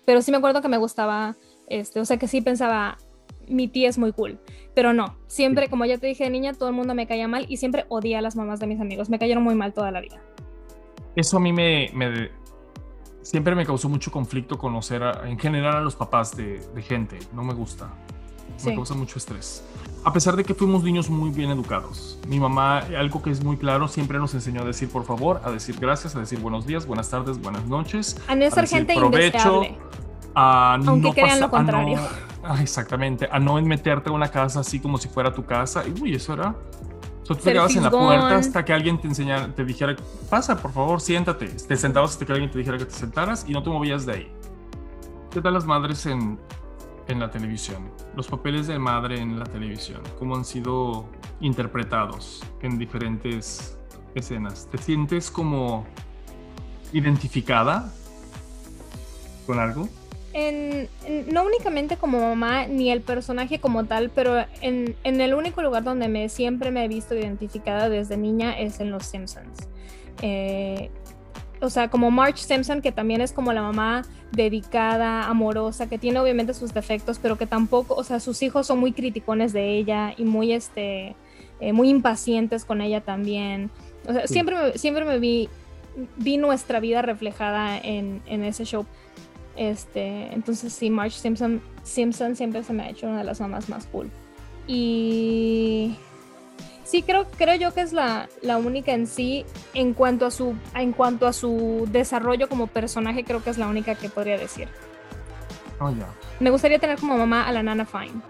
[0.08, 1.36] pero sí me acuerdo que me gustaba,
[1.66, 2.96] este, o sea que sí pensaba,
[3.46, 4.40] mi tía es muy cool,
[4.74, 7.44] pero no, siempre, como ya te dije de niña, todo el mundo me caía mal
[7.46, 10.00] y siempre odié a las mamás de mis amigos, me cayeron muy mal toda la
[10.00, 10.18] vida.
[11.14, 12.30] Eso a mí me, me
[13.20, 17.18] siempre me causó mucho conflicto conocer a, en general a los papás de, de gente,
[17.34, 17.92] no me gusta,
[18.64, 19.62] me causa mucho estrés.
[20.08, 23.58] A pesar de que fuimos niños muy bien educados, mi mamá, algo que es muy
[23.58, 26.86] claro, siempre nos enseñó a decir por favor, a decir gracias, a decir buenos días,
[26.86, 28.18] buenas tardes, buenas noches.
[28.26, 29.64] A no ser gente provecho,
[30.34, 31.98] a Aunque no crean lo contrario.
[32.42, 35.84] A no, exactamente, a no meterte a una casa así como si fuera tu casa.
[35.86, 36.54] Y uy, eso era.
[37.24, 39.94] So, tú te quedabas en la puerta hasta que alguien te enseñara, te dijera,
[40.30, 41.48] pasa, por favor, siéntate.
[41.48, 44.12] Te sentabas hasta que alguien te dijera que te sentaras y no te movías de
[44.14, 44.32] ahí.
[45.30, 46.38] ¿Qué tal las madres en,
[47.08, 47.90] en la televisión?
[48.14, 51.06] Los papeles de madre en la televisión, ¿cómo han sido
[51.40, 53.76] interpretados en diferentes
[54.14, 54.68] escenas?
[54.70, 55.86] ¿Te sientes como
[56.92, 57.92] identificada
[59.46, 59.88] con algo?
[61.32, 65.82] No únicamente como mamá ni el personaje como tal, pero en, en, el único lugar
[65.82, 69.68] donde me siempre me he visto identificada desde niña es en Los Simpsons.
[70.22, 70.90] Eh,
[71.60, 76.18] o sea, como Marge Simpson, que también es como la mamá dedicada, amorosa, que tiene
[76.20, 80.14] obviamente sus defectos, pero que tampoco, o sea, sus hijos son muy criticones de ella
[80.16, 81.16] y muy, este,
[81.60, 83.70] eh, muy impacientes con ella también.
[84.06, 84.34] O sea, sí.
[84.34, 85.48] siempre, me, siempre me vi,
[86.16, 88.86] vi nuestra vida reflejada en, en ese show.
[89.56, 93.68] Este, entonces sí, Marge Simpson, Simpson siempre se me ha hecho una de las mamás
[93.68, 94.08] más cool.
[94.68, 95.96] Y
[96.88, 100.56] sí, creo, creo yo que es la, la única en sí, en cuanto, a su,
[100.74, 104.68] en cuanto a su desarrollo como personaje, creo que es la única que podría decir.
[105.80, 106.08] Oh, yeah.
[106.40, 108.20] Me gustaría tener como mamá a la Nana Fine.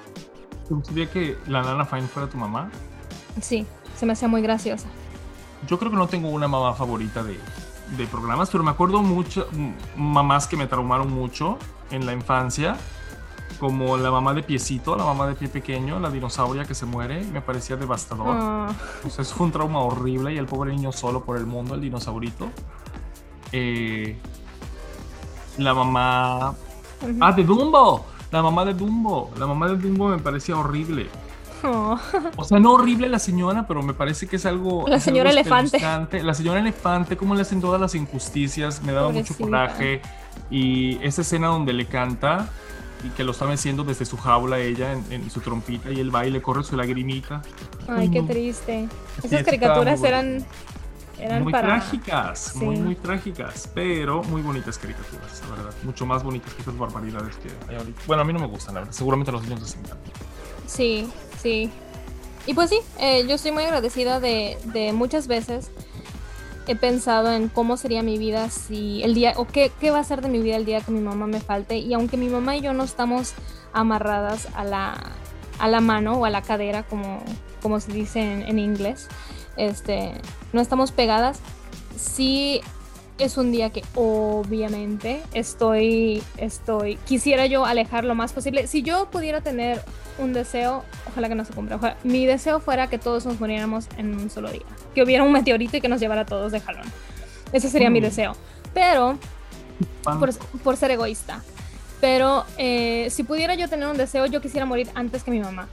[0.66, 2.70] ¿Te gustaría que la Nana Fine fuera tu mamá?
[3.40, 3.64] Sí,
[3.96, 4.88] se me hacía muy graciosa.
[5.66, 7.38] Yo creo que no tengo una mamá favorita de,
[7.96, 9.48] de programas, pero me acuerdo mucho
[9.96, 11.59] mamás que me traumaron mucho
[11.90, 12.76] en la infancia,
[13.59, 17.24] como la mamá de piecito, la mamá de pie pequeño, la dinosauria que se muere,
[17.24, 18.36] me parecía devastador.
[18.38, 18.72] Ah.
[19.05, 19.09] Oh.
[19.09, 21.80] O sea, fue un trauma horrible y el pobre niño solo por el mundo, el
[21.80, 22.49] dinosaurito.
[23.53, 24.16] Eh,
[25.59, 26.51] la mamá...
[27.01, 27.18] Uh -huh.
[27.20, 28.05] Ah, de Dumbo.
[28.30, 29.30] La mamá de Dumbo.
[29.38, 31.09] La mamá de Dumbo me parecía horrible.
[31.64, 31.99] Oh.
[32.36, 34.86] O sea, no horrible la señora, pero me parece que es algo.
[34.86, 35.80] La señora algo elefante.
[36.22, 39.34] La señora elefante, cómo le hacen todas las injusticias, me daba Pobrecita.
[39.34, 40.01] mucho coraje.
[40.51, 42.49] Y esa escena donde le canta
[43.05, 46.11] y que lo está meciendo desde su jaula ella en, en su trompita y el
[46.11, 47.42] baile corre su lagrimita.
[47.86, 48.88] Ay, qué triste.
[49.20, 50.44] Sí, Esas caricaturas eran.
[51.20, 51.66] Eran muy para...
[51.66, 52.64] trágicas, sí.
[52.64, 55.74] muy, muy trágicas, pero muy bonitas caricaturas, la verdad.
[55.82, 58.03] Mucho más bonitas que esas barbaridades que hay ahorita.
[58.07, 58.94] Bueno, a mí no me gustan, la verdad.
[58.94, 60.12] Seguramente a los niños les encantan.
[60.66, 61.09] Sí,
[61.42, 61.72] sí.
[62.46, 65.70] Y pues sí, eh, yo estoy muy agradecida de, de, muchas veces
[66.69, 70.05] he pensado en cómo sería mi vida si el día, o qué, qué, va a
[70.05, 71.79] ser de mi vida el día que mi mamá me falte.
[71.79, 73.33] Y aunque mi mamá y yo no estamos
[73.73, 75.12] amarradas a la,
[75.59, 77.23] a la mano o a la cadera, como,
[77.62, 79.09] como se dice en, inglés,
[79.57, 80.12] este,
[80.53, 81.41] no estamos pegadas,
[81.97, 82.61] sí
[83.19, 88.66] es un día que obviamente estoy, estoy, quisiera yo alejar lo más posible.
[88.66, 89.83] Si yo pudiera tener
[90.19, 91.77] un deseo, ojalá que no se cumpla.
[91.77, 94.62] Ojalá, mi deseo fuera que todos nos muriéramos en un solo día.
[94.95, 96.87] Que hubiera un meteorito y que nos llevara a todos de jalón.
[97.53, 97.93] Ese sería mm.
[97.93, 98.33] mi deseo.
[98.75, 99.19] Pero,
[100.03, 101.43] por, por, ser egoísta.
[102.01, 105.69] Pero eh, si pudiera yo tener un deseo, yo quisiera morir antes que mi mamá.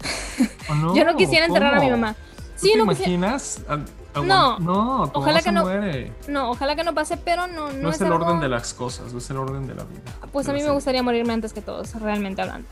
[0.70, 1.82] Oh, no, yo no quisiera enterrar ¿cómo?
[1.82, 2.16] a mi mamá.
[2.56, 3.62] Sí, ¿Te no imaginas?
[4.24, 6.14] No, no, ojalá que no, muere.
[6.30, 8.26] no, ojalá que no pase, pero no, no, no es, es el algo...
[8.26, 10.02] orden de las cosas, no es el orden de la vida.
[10.32, 12.68] Pues a mí me gustaría morirme antes que todos, realmente hablando.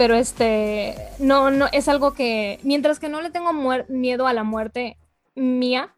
[0.00, 3.50] Pero este, no, no, es algo que, mientras que no le tengo
[3.90, 4.96] miedo a la muerte
[5.34, 5.94] mía,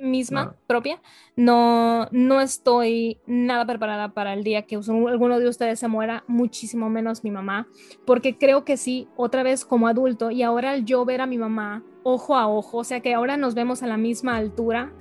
[0.00, 0.54] misma, no.
[0.66, 1.02] propia,
[1.36, 6.88] no, no estoy nada preparada para el día que alguno de ustedes se muera, muchísimo
[6.88, 7.68] menos mi mamá,
[8.06, 11.36] porque creo que sí, otra vez como adulto, y ahora al yo ver a mi
[11.36, 14.94] mamá ojo a ojo, o sea que ahora nos vemos a la misma altura,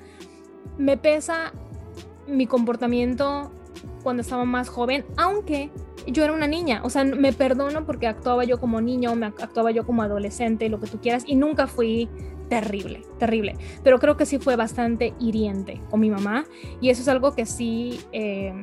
[0.77, 1.53] me pesa
[2.27, 3.49] mi comportamiento
[4.03, 5.71] cuando estaba más joven, aunque
[6.07, 9.71] yo era una niña, o sea, me perdono porque actuaba yo como niño, me actuaba
[9.71, 12.09] yo como adolescente, lo que tú quieras, y nunca fui
[12.49, 16.45] terrible, terrible, pero creo que sí fue bastante hiriente con mi mamá,
[16.79, 18.53] y eso es algo que sí, eh,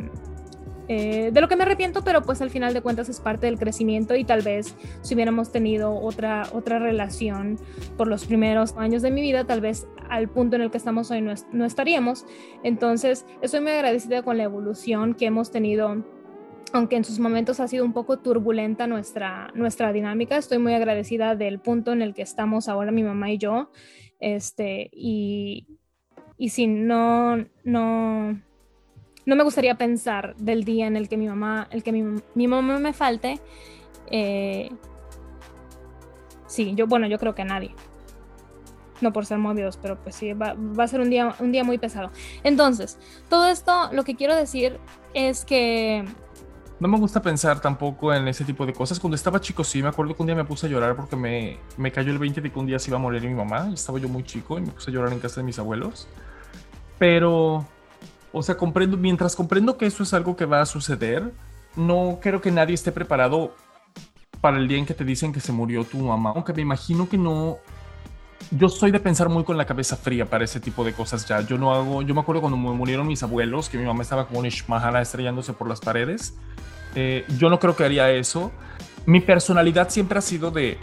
[0.89, 3.59] eh, de lo que me arrepiento, pero pues al final de cuentas es parte del
[3.59, 7.59] crecimiento y tal vez si hubiéramos tenido otra, otra relación
[7.97, 11.11] por los primeros años de mi vida, tal vez al punto en el que estamos
[11.11, 12.27] hoy no, no estaríamos.
[12.63, 16.05] Entonces, estoy muy agradecida con la evolución que hemos tenido
[16.75, 21.37] aunque en sus momentos ha sido un poco turbulenta nuestra, nuestra dinámica, estoy muy agradecida
[21.37, 23.71] del punto en el que estamos ahora mi mamá y yo.
[24.21, 25.67] Este, y,
[26.39, 28.41] y si no, no,
[29.27, 32.49] no me gustaría pensar del día en el que mi mamá, el que mi, mi
[32.49, 33.41] mamá me falte.
[34.11, 34.71] Eh,
[36.47, 37.75] sí, yo, bueno, yo creo que nadie.
[39.01, 41.65] No por ser movidos, pero pues sí, va, va, a ser un día, un día
[41.65, 42.11] muy pesado.
[42.45, 42.99] Entonces,
[43.29, 44.79] todo esto, lo que quiero decir
[45.13, 46.05] es que
[46.83, 48.99] no me gusta pensar tampoco en ese tipo de cosas.
[48.99, 51.57] Cuando estaba chico, sí, me acuerdo que un día me puse a llorar porque me,
[51.77, 53.71] me cayó el 20 de que un día se iba a morir mi mamá.
[53.73, 56.09] Estaba yo muy chico y me puse a llorar en casa de mis abuelos.
[56.99, 57.65] Pero,
[58.33, 61.33] o sea, comprendo, mientras comprendo que eso es algo que va a suceder,
[61.77, 63.55] no creo que nadie esté preparado
[64.41, 66.33] para el día en que te dicen que se murió tu mamá.
[66.35, 67.59] Aunque me imagino que no.
[68.51, 71.41] Yo soy de pensar muy con la cabeza fría para ese tipo de cosas ya.
[71.43, 72.03] Yo no hago.
[72.03, 75.01] Yo me acuerdo cuando me murieron mis abuelos, que mi mamá estaba como un Ishmahara
[75.01, 76.35] estrellándose por las paredes
[76.95, 78.53] eh, yo no creo que haría eso.
[79.07, 80.79] Mi personalidad siempre ha sido de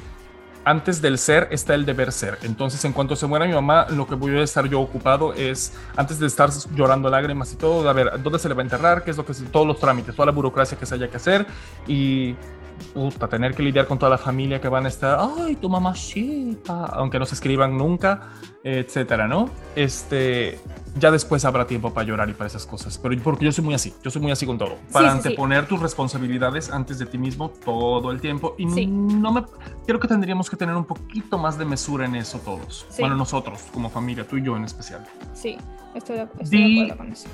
[0.66, 2.38] antes del ser está el deber ser.
[2.44, 5.74] Entonces, en cuanto se muera mi mamá, lo que voy a estar yo ocupado es,
[5.96, 9.04] antes de estar llorando lágrimas y todo, a ver, ¿dónde se le va a enterrar?
[9.04, 11.46] ¿Qué es lo que todos los trámites, toda la burocracia que se haya que hacer?
[11.88, 12.36] Y
[12.80, 16.86] puta, tener que lidiar con toda la familia que van a estar, ay, tu mamacita,
[16.88, 19.50] aunque no se escriban nunca, etcétera, ¿no?
[19.76, 20.60] Este,
[20.96, 23.74] ya después habrá tiempo para llorar y para esas cosas, pero porque yo soy muy
[23.74, 25.70] así, yo soy muy así con todo, para sí, sí, anteponer sí.
[25.70, 29.44] tus responsabilidades antes de ti mismo todo el tiempo y no me,
[29.86, 33.62] creo que tendríamos que tener un poquito más de mesura en eso todos, bueno, nosotros
[33.74, 35.06] como familia, tú y yo en especial.
[35.34, 35.58] Sí,
[35.96, 37.30] estoy de, estoy de acuerdo con eso.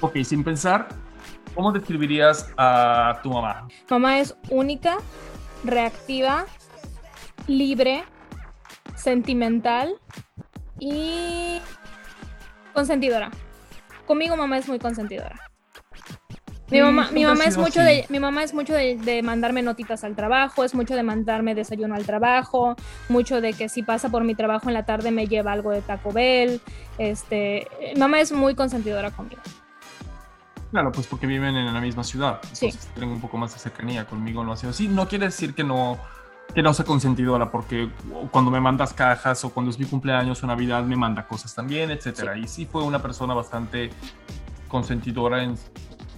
[0.00, 0.88] Ok, sin pensar,
[1.54, 3.68] ¿Cómo describirías a tu mamá?
[3.90, 4.98] Mamá es única,
[5.64, 6.46] reactiva,
[7.46, 8.04] libre,
[8.94, 9.94] sentimental
[10.78, 11.60] y
[12.72, 13.30] consentidora.
[14.06, 15.48] Conmigo mamá es muy consentidora.
[16.70, 20.04] Mi mamá, mi mamá es mucho de, mi mamá es mucho de, de, mandarme notitas
[20.04, 22.76] al trabajo, es mucho de mandarme desayuno al trabajo,
[23.08, 25.80] mucho de que si pasa por mi trabajo en la tarde me lleva algo de
[25.80, 26.60] Taco Bell.
[26.98, 29.40] Este, mamá es muy consentidora conmigo.
[30.70, 32.40] Claro, pues porque viven en la misma ciudad.
[32.42, 32.88] Entonces sí.
[32.94, 34.04] tienen un poco más de cercanía.
[34.06, 34.88] Conmigo no ha sido así.
[34.88, 35.98] No quiere decir que no,
[36.54, 37.88] que no sea consentidora, porque
[38.30, 41.90] cuando me mandas cajas o cuando es mi cumpleaños o Navidad me manda cosas también,
[41.90, 42.34] etcétera.
[42.34, 42.40] Sí.
[42.40, 43.90] Y sí fue una persona bastante
[44.68, 45.56] consentidora en,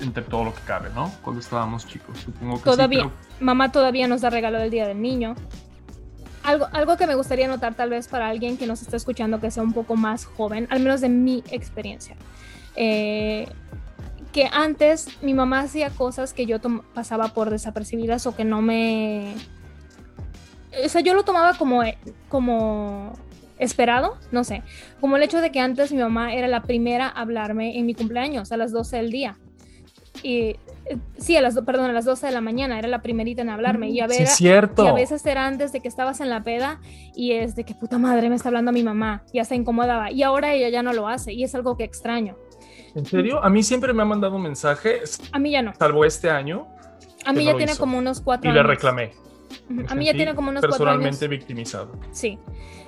[0.01, 1.13] entre todo lo que cabe, ¿no?
[1.23, 2.19] Cuando estábamos chicos.
[2.19, 3.45] Supongo que todavía, sí, pero...
[3.45, 5.35] mamá todavía nos da regalo del Día del Niño.
[6.43, 9.51] Algo, algo que me gustaría notar tal vez para alguien que nos está escuchando que
[9.51, 12.17] sea un poco más joven, al menos de mi experiencia.
[12.77, 13.47] Eh,
[14.33, 16.59] que antes mi mamá hacía cosas que yo
[16.95, 19.35] pasaba por desapercibidas o que no me...
[20.85, 21.83] O sea, yo lo tomaba como,
[22.29, 23.13] como
[23.59, 24.63] esperado, no sé,
[25.01, 27.95] como el hecho de que antes mi mamá era la primera a hablarme en mi
[27.95, 29.37] cumpleaños a las 12 del día.
[30.23, 30.57] Y
[31.19, 33.91] sí, a las, perdón, a las 12 de la mañana era la primerita en hablarme.
[33.91, 34.85] Y a, ver, sí, cierto.
[34.85, 36.81] y a veces era antes de que estabas en la peda
[37.15, 39.23] y es de que puta madre me está hablando mi mamá.
[39.33, 40.11] Ya se incomodaba.
[40.11, 42.37] Y ahora ella ya no lo hace y es algo que extraño.
[42.95, 43.43] ¿En serio?
[43.43, 45.21] A mí siempre me ha mandado mensajes.
[45.33, 45.73] A mí ya no.
[45.75, 46.67] Salvo este año.
[47.25, 47.81] A mí ya tiene hizo.
[47.81, 48.61] como unos cuatro y años.
[48.61, 49.13] Y le reclamé.
[49.69, 51.03] Me a mí ya tiene como unos cuatro años.
[51.03, 51.93] Personalmente victimizado.
[52.13, 52.39] Sí.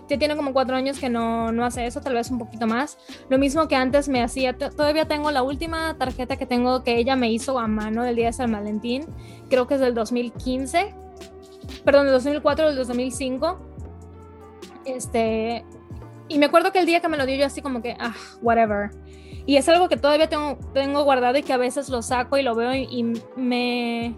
[0.08, 2.98] Ya tiene como cuatro años que no, no hace eso, tal vez un poquito más.
[3.28, 4.56] Lo mismo que antes me hacía.
[4.56, 8.26] Todavía tengo la última tarjeta que tengo que ella me hizo a mano del día
[8.26, 9.06] de San Valentín.
[9.48, 10.94] Creo que es del 2015.
[11.84, 13.60] Perdón, del 2004 o del 2005.
[14.84, 15.64] Este.
[16.28, 18.14] Y me acuerdo que el día que me lo dio yo así como que, ah,
[18.40, 18.90] whatever.
[19.44, 22.42] Y es algo que todavía tengo, tengo guardado y que a veces lo saco y
[22.42, 23.04] lo veo y, y,
[23.36, 24.14] me...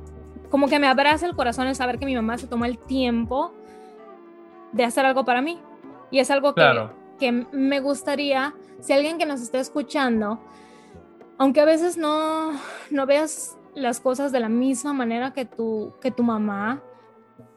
[0.51, 3.53] como que me abraza el corazón el saber que mi mamá se tomó el tiempo
[4.73, 5.61] de hacer algo para mí.
[6.11, 6.93] Y es algo que, claro.
[7.19, 10.41] que me gustaría, si alguien que nos esté escuchando,
[11.39, 12.53] aunque a veces no,
[12.91, 16.83] no veas las cosas de la misma manera que tu, que tu mamá,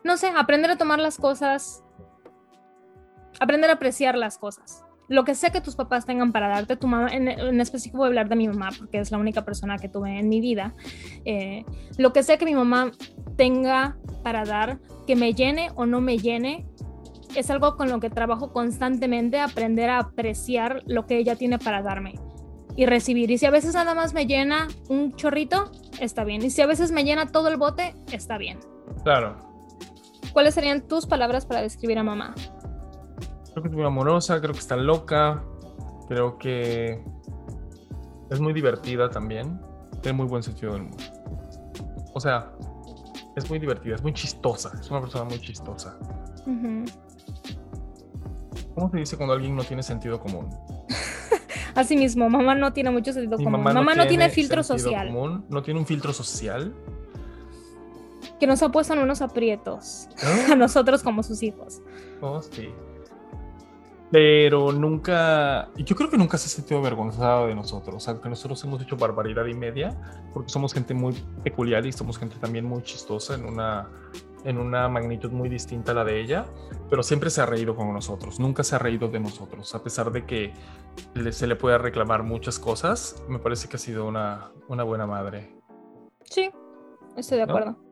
[0.04, 1.84] no sé, aprender a tomar las cosas,
[3.40, 6.88] aprender a apreciar las cosas lo que sea que tus papás tengan para darte, tu
[6.88, 9.78] mamá, en, en, específico voy a hablar de mi mamá porque es la única persona
[9.78, 10.76] que tuve en mi vida,
[11.26, 11.64] eh,
[11.98, 12.92] lo que sea que mi mamá
[13.38, 16.66] tenga para dar, que me llene o no me llene,
[17.36, 21.82] es algo con lo que trabajo constantemente, aprender a apreciar lo que ella tiene para
[21.82, 22.16] darme
[22.76, 23.32] y recibir.
[23.32, 26.44] Y si a veces nada más me llena un chorrito, está bien.
[26.44, 28.60] Y si a veces me llena todo el bote, está bien.
[29.04, 29.38] Claro.
[30.34, 32.34] ¿Cuáles serían tus palabras para describir a mamá?
[33.58, 35.44] Creo que es muy amorosa, creo que está loca,
[36.08, 37.04] creo que
[38.30, 39.60] es muy divertida también,
[40.04, 41.00] tiene muy buen sentido del humor.
[42.14, 42.52] O sea,
[43.36, 45.98] es muy divertida, es muy chistosa, es una persona muy chistosa.
[48.76, 50.48] ¿Cómo se dice cuando alguien no tiene sentido común?
[51.74, 53.64] Así mismo, mamá no tiene mucho sentido común.
[53.64, 55.12] Mamá, no, tiene, filtro social.
[55.50, 56.76] no tiene un filtro social.
[58.40, 60.10] Que nos ha puesto en unos aprietos
[60.52, 61.82] a nosotros como sus hijos.
[62.22, 62.70] Oh, sí.
[64.10, 68.30] Pero nunca, yo creo que nunca se ha sentido avergonzada de nosotros, o sea, que
[68.30, 69.98] nosotros hemos hecho barbaridad y media,
[70.34, 73.90] porque somos gente muy peculiar y somos gente también muy chistosa en una,
[74.46, 76.46] en una magnitud muy distinta a la de ella,
[76.90, 80.10] pero siempre se ha reído con nosotros, nunca se ha reído de nosotros, a pesar
[80.12, 80.54] de que
[81.32, 85.54] se le pueda reclamar muchas cosas, me parece que ha sido una, una buena madre.
[86.24, 86.50] Sí,
[87.18, 87.87] estoy de acuerdo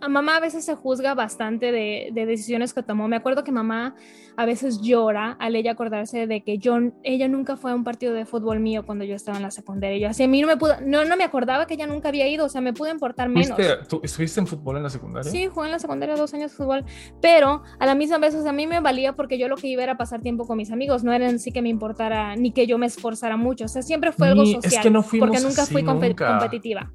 [0.00, 3.08] a mamá a veces se juzga bastante de, decisiones que tomó.
[3.08, 3.94] Me acuerdo que mamá
[4.36, 8.12] a veces llora al ella acordarse de que yo, ella nunca fue a un partido
[8.12, 9.98] de fútbol mío cuando yo estaba en la secundaria.
[9.98, 12.28] Yo así a mí no me pudo, no, no me acordaba que ella nunca había
[12.28, 13.56] ido, o sea, me pudo importar menos.
[13.88, 15.30] ¿Tú estuviste en fútbol en la secundaria?
[15.30, 16.84] Sí, jugué en la secundaria dos años de fútbol,
[17.20, 19.66] pero a la misma vez, o sea, a mí me valía porque yo lo que
[19.66, 22.52] iba era pasar tiempo con mis amigos, no era en sí que me importara ni
[22.52, 25.40] que yo me esforzara mucho, o sea, siempre fue algo social, es que no porque
[25.40, 26.92] nunca fui competitiva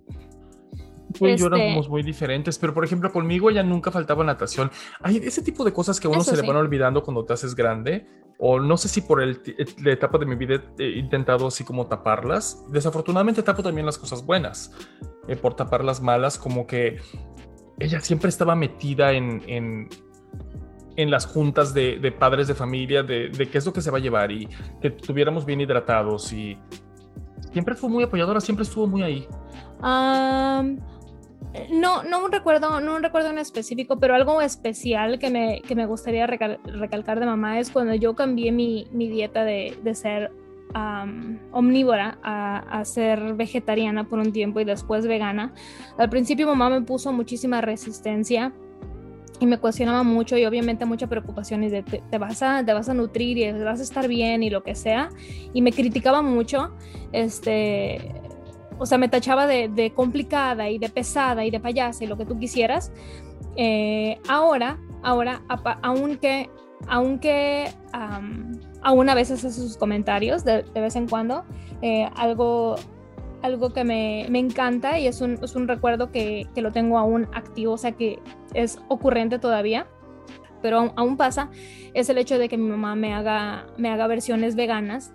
[1.14, 4.72] tú y yo éramos este muy diferentes, pero por ejemplo conmigo ella nunca faltaba natación.
[5.02, 7.56] Hay ese tipo de cosas que a uno se le van olvidando cuando te haces
[7.56, 8.06] grande,
[8.38, 9.42] o no sé si por el,
[9.82, 12.66] la etapa de mi vida he intentado así como taparlas.
[12.70, 14.74] Desafortunadamente tapo también las cosas buenas,
[15.28, 16.98] eh, por tapar las malas, como que
[17.80, 19.90] ella siempre estaba metida en, en,
[20.96, 23.92] en las juntas de, de, padres de familia, de, de qué es lo que se
[23.92, 24.48] va a llevar y
[24.82, 26.58] que estuviéramos bien hidratados y
[27.52, 29.28] siempre fue muy apoyadora, siempre estuvo muy ahí.
[31.72, 36.26] No, no recuerdo, no recuerdo en específico, pero algo especial que me, que me gustaría
[36.26, 40.32] recalcar de mamá es cuando yo cambié mi, mi dieta de, de ser
[41.52, 45.54] omnívora a, a, ser vegetariana por un tiempo y después vegana.
[46.00, 48.52] Al principio mamá me puso muchísima resistencia
[49.40, 52.90] y me cuestionaba mucho y obviamente mucha preocupación y de te, vas a, te vas
[52.90, 55.10] a nutrir y vas a estar bien y lo que sea.
[55.54, 56.72] Y me criticaba mucho,
[57.12, 58.12] este,
[58.80, 62.26] o sea, me tachaba de, complicada y de pesada y de payasa y lo que
[62.26, 62.92] tú quisieras.
[63.56, 65.42] Eh, ahora, ahora,
[65.82, 66.50] aunque,
[66.88, 67.72] aunque
[68.82, 71.46] aún a veces hace sus comentarios de, vez en cuando,
[71.82, 72.76] eh, algo,
[73.42, 76.98] algo que me, me, encanta y es un, es un recuerdo que, que, lo tengo
[76.98, 78.20] aún activo, o sea, que
[78.54, 79.88] es ocurrente todavía,
[80.62, 81.50] pero aún, pasa,
[81.94, 85.14] es el hecho de que mi mamá me haga, me haga versiones veganas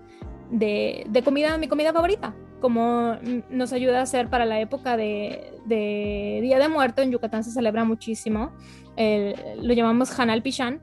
[0.50, 3.16] de, de comida, mi comida favorita como
[3.50, 7.84] nos ayuda a hacer para la época de, Día de Muerto, en Yucatán se celebra
[7.84, 8.52] muchísimo,
[8.96, 10.82] lo llamamos Hanal Pichán,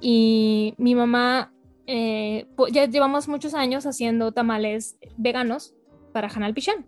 [0.00, 1.52] y mi mamá,
[1.86, 5.74] eh, ya llevamos muchos años haciendo tamales veganos
[6.12, 6.86] para Hanal Pichán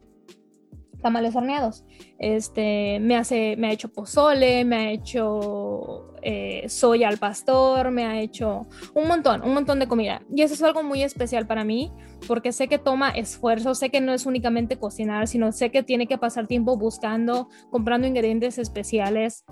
[1.03, 1.85] tamales horneados.
[2.19, 8.05] Este, me, hace, me ha hecho pozole, me ha hecho eh, soya al pastor, me
[8.05, 10.23] ha hecho un montón, un montón de comida.
[10.35, 11.93] Y eso es algo muy especial para mí,
[12.27, 16.07] porque sé que toma esfuerzo, sé que no es únicamente cocinar, sino sé que tiene
[16.07, 19.45] que pasar tiempo buscando, comprando ingredientes especiales,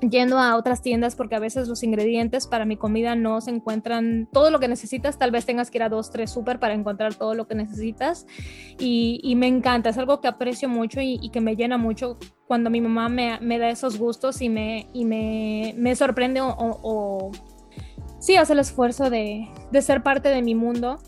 [0.00, 4.28] yendo a otras tiendas porque a veces los ingredientes para mi comida no se encuentran
[4.32, 7.14] todo lo que necesitas, tal vez tengas que ir a dos, tres súper para encontrar
[7.14, 8.26] todo lo que necesitas.
[8.78, 12.80] Y, me encanta, es algo que aprecio mucho y, que me llena mucho cuando mi
[12.80, 17.30] mamá me, da esos gustos y me, y me, sorprende o, o,
[18.18, 20.98] sí hace el esfuerzo de, de ser parte de mi mundo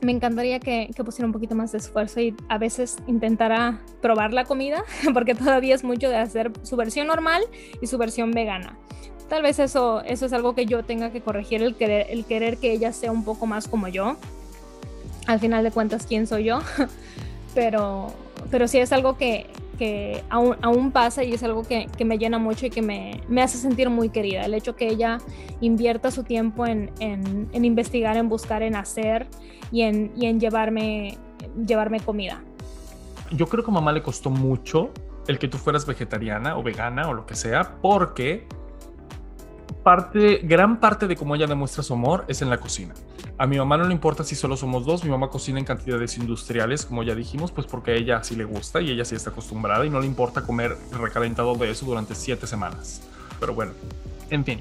[0.00, 4.44] me encantaría que, pusiera un poquito más de esfuerzo y a veces intentara probar la
[4.44, 4.84] comida,
[5.14, 7.42] porque todavía es mucho de hacer su versión normal
[7.80, 8.76] y su versión vegana.
[9.28, 12.56] Tal vez eso, eso es algo que yo tenga que corregir, el querer, el querer
[12.56, 14.16] que ella sea un poco más como yo.
[15.26, 16.60] Al final de cuentas, ¿quién soy yo?
[17.54, 18.12] pero,
[18.50, 19.46] pero sí es algo que,
[19.78, 23.20] que aún, aún pasa y es algo que, que me llena mucho y que me,
[23.28, 24.46] me, hace sentir muy querida.
[24.46, 25.18] El hecho que ella
[25.60, 29.26] invierta su tiempo en, en investigar, en buscar, en hacer
[29.70, 31.18] y en, y en llevarme,
[31.66, 32.42] llevarme comida.
[33.30, 34.90] Yo creo que a mamá le costó mucho
[35.26, 38.46] el que tú fueras vegetariana o vegana o lo que sea, porque
[39.82, 42.94] parte, gran parte de cómo ella demuestra su amor es en la cocina.
[43.36, 46.16] A mi mamá no le importa si solo somos dos, mi mamá cocina en cantidades
[46.16, 49.30] industriales, como ya dijimos, pues porque a ella sí le gusta y ella sí está
[49.30, 53.02] acostumbrada y no le importa comer recalentado de eso durante siete semanas.
[53.38, 53.72] Pero bueno,
[54.30, 54.60] en fin.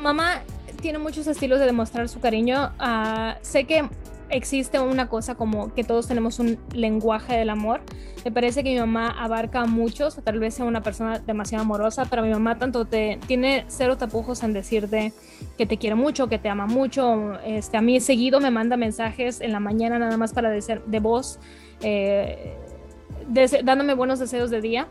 [0.00, 0.42] mamá
[0.80, 2.70] tiene muchos estilos de demostrar su cariño.
[2.78, 3.88] Ah, sé que
[4.30, 7.80] existe una cosa como que todos tenemos un lenguaje del amor.
[8.24, 12.22] Me parece que mi mamá abarca muchos, tal vez sea una persona demasiado amorosa, pero
[12.22, 15.12] mi mamá tanto te tiene cero tapujos en decirte
[15.56, 17.38] que te quiere mucho, que te ama mucho.
[17.44, 21.00] Este, a mí seguido me manda mensajes en la mañana nada más para decir de
[21.00, 21.38] voz,
[21.82, 22.56] eh,
[23.64, 24.88] dándome buenos deseos de día.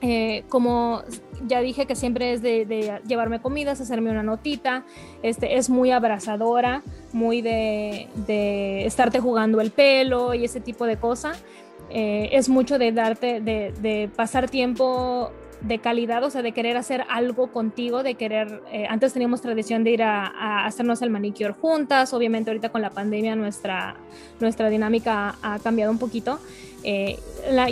[0.00, 1.02] Eh, como
[1.46, 4.84] ya dije que siempre es de, llevarme comidas, hacerme una notita,
[5.22, 6.82] este, es muy abrazadora,
[7.12, 11.42] muy de, estarte jugando el pelo y ese tipo de cosas.
[11.90, 17.04] Eh, es mucho de darte, de, pasar tiempo de calidad, o sea, de querer hacer
[17.08, 22.12] algo contigo, de querer, eh, antes teníamos tradición de ir a, hacernos el manicure juntas,
[22.14, 23.96] obviamente ahorita con la pandemia nuestra,
[24.38, 26.38] nuestra dinámica ha cambiado un poquito,
[26.84, 27.18] eh,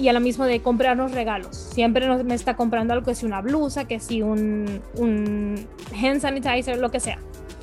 [0.00, 1.57] y a la misma de comprarnos regalos.
[1.57, 6.20] Siempre nos, me está comprando algo, que si una blusa, que si un, un hand
[6.20, 7.18] sanitizer, lo que sea.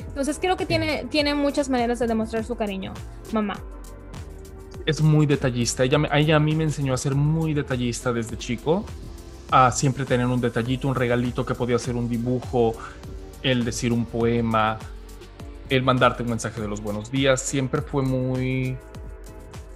[0.07, 2.93] Entonces creo que tiene, tiene muchas maneras de demostrar su cariño,
[3.31, 3.59] mamá.
[4.85, 5.83] Es muy detallista.
[5.83, 8.85] Ella, ella a mí me enseñó a ser muy detallista desde chico,
[9.49, 12.75] a siempre tener un detallito, un regalito que podía ser un dibujo,
[13.41, 14.77] el decir un poema,
[15.69, 17.41] el mandarte un mensaje de los buenos días.
[17.41, 18.77] Siempre fue muy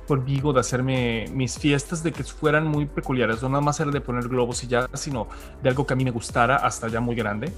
[0.07, 3.41] conmigo de hacerme mis fiestas de que fueran muy peculiares.
[3.41, 5.27] No nada más era de poner globos y ya, sino
[5.61, 7.51] de algo que a mí me gustara hasta ya muy grande.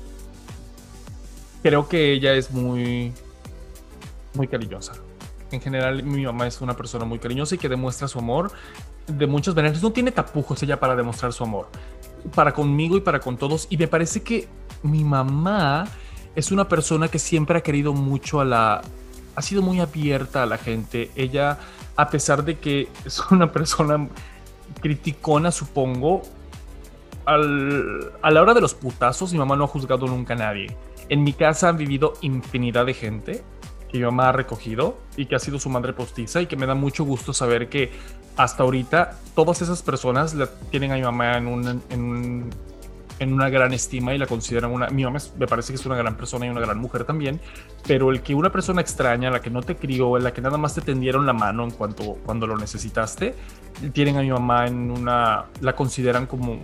[1.61, 3.13] Creo que ella es muy,
[4.33, 4.93] muy cariñosa.
[5.51, 8.51] En general, mi mamá es una persona muy cariñosa y que demuestra su amor
[9.07, 9.81] de muchas maneras.
[9.81, 11.67] No tiene tapujos ella para demostrar su amor.
[12.35, 13.67] Para conmigo y para con todos.
[13.69, 14.47] Y me parece que
[14.83, 15.87] mi mamá
[16.35, 18.81] es una persona que siempre ha querido mucho a la...
[19.35, 21.11] Ha sido muy abierta a la gente.
[21.15, 21.59] Ella
[21.99, 24.07] a pesar de que es una persona
[24.81, 26.21] criticona, supongo,
[27.25, 30.75] a la hora de los putazos, mi mamá no ha juzgado nunca a nadie.
[31.09, 33.43] En mi casa han vivido infinidad de gente
[33.91, 36.65] que mi mamá ha recogido y que ha sido su madre postiza y que me
[36.65, 37.91] da mucho gusto saber que
[38.37, 42.49] hasta ahorita todas esas personas la tienen a mi mamá en un,
[43.19, 44.87] en una gran estima y la consideran una...
[44.87, 47.39] Mi mamá me parece que es una gran persona y una gran mujer también,
[47.85, 50.73] pero el que una persona extraña, la que no te crió, la que nada más
[50.73, 53.35] te tendieron la mano en cuanto cuando lo necesitaste,
[53.93, 55.45] tienen a mi mamá en una...
[55.61, 56.59] la consideran como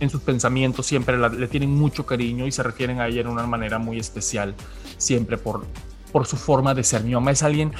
[0.00, 3.46] en sus pensamientos siempre le tienen mucho cariño y se refieren a ella en una
[3.46, 4.54] manera muy especial,
[4.98, 5.64] siempre por,
[6.10, 7.04] por su forma de ser.
[7.04, 7.72] Mi mamá es alguien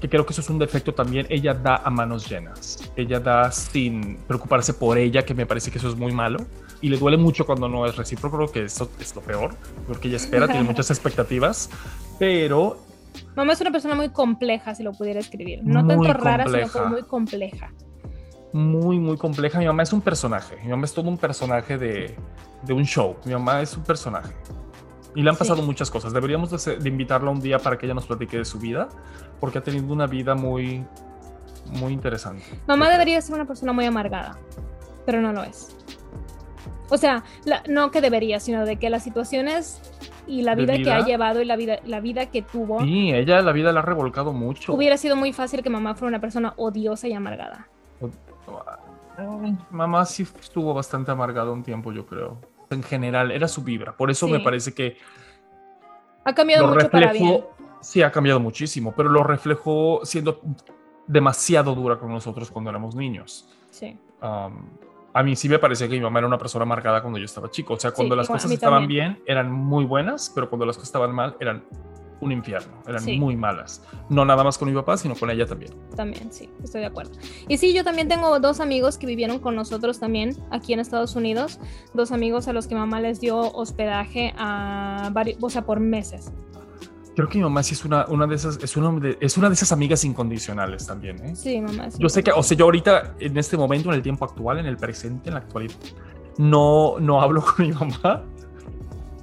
[0.00, 1.26] que creo que eso es un defecto también.
[1.28, 2.90] Ella da a manos llenas.
[2.96, 6.38] Ella da sin preocuparse por ella, que me parece que eso es muy malo
[6.80, 9.54] y le duele mucho cuando no es recíproco, que eso es lo peor,
[9.86, 11.70] porque ella espera, tiene muchas expectativas,
[12.18, 12.78] pero...
[13.34, 15.60] Mamá es una persona muy compleja, si lo pudiera escribir.
[15.62, 17.72] No tanto rara, sino muy compleja.
[18.52, 19.58] Muy, muy compleja.
[19.58, 20.56] Mi mamá es un personaje.
[20.62, 22.14] Mi mamá es todo un personaje de,
[22.62, 23.16] de un show.
[23.24, 24.34] Mi mamá es un personaje.
[25.14, 26.12] Y le han pasado muchas cosas.
[26.12, 28.88] Deberíamos de, de, invitarla un día para que ella nos platique de su vida,
[29.40, 30.84] porque ha tenido una vida muy,
[31.70, 32.44] muy interesante.
[32.66, 34.38] Mamá debería ser una persona muy amargada,
[35.04, 35.74] pero no lo es.
[36.88, 37.24] O sea,
[37.68, 39.80] no que debería, sino de que las situaciones
[40.26, 42.80] y la vida, que ha llevado y la vida, la vida que tuvo.
[42.80, 44.72] Sí, ella la vida la ha revolcado mucho.
[44.72, 47.68] Hubiera sido muy fácil que mamá fuera una persona odiosa y amargada.
[49.70, 52.38] Mamá sí estuvo bastante amargada un tiempo, yo creo.
[52.70, 53.96] En general, era su vibra.
[53.96, 54.96] Por eso me parece que.
[56.24, 57.44] Ha cambiado mucho para bien.
[57.80, 60.40] Sí, ha cambiado muchísimo, pero lo reflejó siendo
[61.06, 63.48] demasiado dura con nosotros cuando éramos niños.
[63.70, 63.96] Sí
[65.16, 67.50] a mí sí me parecía que mi mamá era una persona marcada cuando yo estaba
[67.50, 67.72] chico.
[67.72, 71.14] O sea, cuando las cosas estaban bien, eran muy buenas, pero cuando las cosas estaban
[71.14, 71.64] mal, eran
[72.20, 73.82] un infierno, eran muy malas.
[74.10, 75.72] No nada más con mi papá, sino con ella también.
[75.96, 77.12] También, sí, estoy de acuerdo.
[77.48, 81.16] Y sí, yo también tengo dos amigos que vivieron con nosotros también aquí en Estados
[81.16, 81.60] Unidos,
[81.94, 85.10] dos amigos a los que mamá les dio hospedaje a
[85.40, 86.30] o sea, por meses.
[87.16, 89.48] Creo que mi mamá sí es una, una de esas, es una de, es una
[89.48, 91.34] de esas amigas incondicionales también, ¿eh?
[91.34, 91.88] Sí, mamá.
[91.98, 94.66] Yo sé que, o sea, yo ahorita, en este momento, en el tiempo actual, en
[94.66, 95.74] el presente, en la actualidad,
[96.36, 98.22] no, no hablo con mi mamá,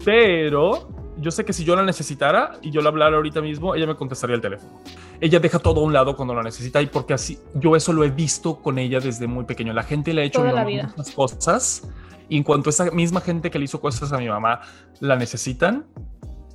[0.03, 0.89] pero
[1.19, 3.95] yo sé que si yo la necesitara y yo la hablara ahorita mismo, ella me
[3.95, 4.81] contestaría el teléfono.
[5.21, 8.03] Ella deja todo a un lado cuando la necesita y porque así, yo eso lo
[8.03, 9.71] he visto con ella desde muy pequeño.
[9.71, 11.87] La gente le ha hecho muchas cosas
[12.27, 14.61] y en cuanto esa misma gente que le hizo cosas a mi mamá
[14.99, 15.85] la necesitan,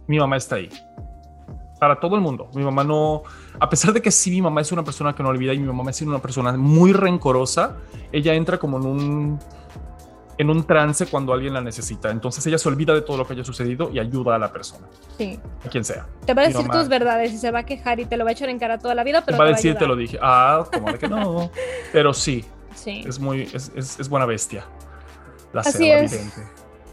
[0.08, 0.68] mi mamá está ahí
[1.78, 2.48] para todo el mundo.
[2.54, 3.22] Mi mamá no,
[3.58, 5.66] a pesar de que sí, mi mamá es una persona que no olvida y mi
[5.66, 7.76] mamá es una persona muy rencorosa,
[8.12, 9.38] ella entra como en un,
[10.38, 12.10] en un trance cuando alguien la necesita.
[12.10, 14.86] Entonces ella se olvida de todo lo que haya sucedido y ayuda a la persona.
[15.16, 15.38] Sí.
[15.64, 16.06] A quien sea.
[16.24, 18.30] Te va a decir tus verdades y se va a quejar y te lo va
[18.30, 20.18] a echar en cara toda la vida, pero te va a decir, te, lo dije.
[20.22, 21.50] Ah, como de que no.
[21.92, 22.44] pero sí.
[22.74, 23.02] Sí.
[23.06, 24.64] Es muy, es, es, buena bestia.
[25.52, 26.30] La Así es.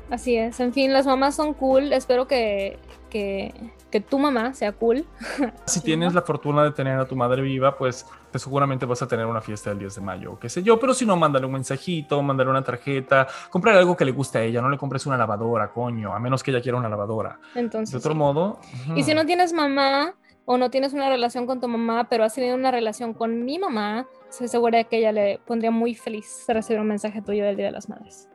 [0.10, 0.60] Así es.
[0.60, 1.94] En fin, las mamás son cool.
[1.94, 2.80] Espero que,
[3.16, 3.54] que,
[3.90, 5.06] que tu mamá sea cool.
[5.66, 9.08] Si tienes la fortuna de tener a tu madre viva, pues, pues seguramente vas a
[9.08, 11.46] tener una fiesta del 10 de mayo, o qué sé yo, pero si no, mándale
[11.46, 15.06] un mensajito, mándale una tarjeta, comprar algo que le guste a ella, no le compres
[15.06, 17.40] una lavadora, coño, a menos que ella quiera una lavadora.
[17.56, 18.18] Entonces, De otro sí.
[18.18, 18.60] modo...
[18.98, 22.36] Y si no tienes mamá o no tienes una relación con tu mamá, pero has
[22.36, 26.44] tenido una relación con mi mamá, estoy segura de que ella le pondría muy feliz
[26.50, 28.28] recibir un mensaje tuyo del Día de las Madres.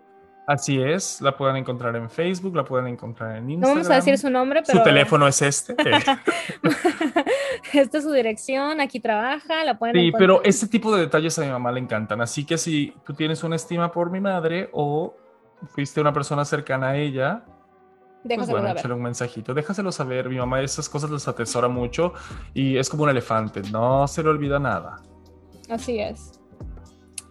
[0.52, 3.74] Así es, la pueden encontrar en Facebook, la pueden encontrar en No Instagram.
[3.76, 5.76] vamos a decir su nombre, pero Su teléfono es este.
[7.72, 10.18] Esta es su dirección, aquí trabaja, la pueden Sí, encontrar.
[10.38, 12.20] pero este tipo de detalles a mi mamá le encantan.
[12.20, 15.14] Así que si tú tienes una estima por mi madre o
[15.68, 18.92] fuiste una persona cercana a ella, pues Déjaselo bueno, saber.
[18.92, 19.54] un mensajito.
[19.54, 20.28] Déjaselo saber.
[20.28, 22.12] Mi mamá esas cosas las atesora mucho
[22.54, 23.62] y es como un elefante.
[23.70, 24.96] No se le olvida nada.
[25.68, 26.39] Así es.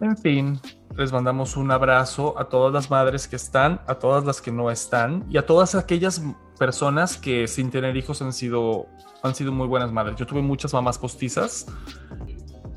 [0.00, 0.58] En fin,
[0.96, 4.70] les mandamos un abrazo a todas las madres que están, a todas las que no
[4.70, 6.22] están y a todas aquellas
[6.58, 8.86] personas que sin tener hijos han sido,
[9.22, 10.16] han sido muy buenas madres.
[10.16, 11.66] Yo tuve muchas mamás postizas.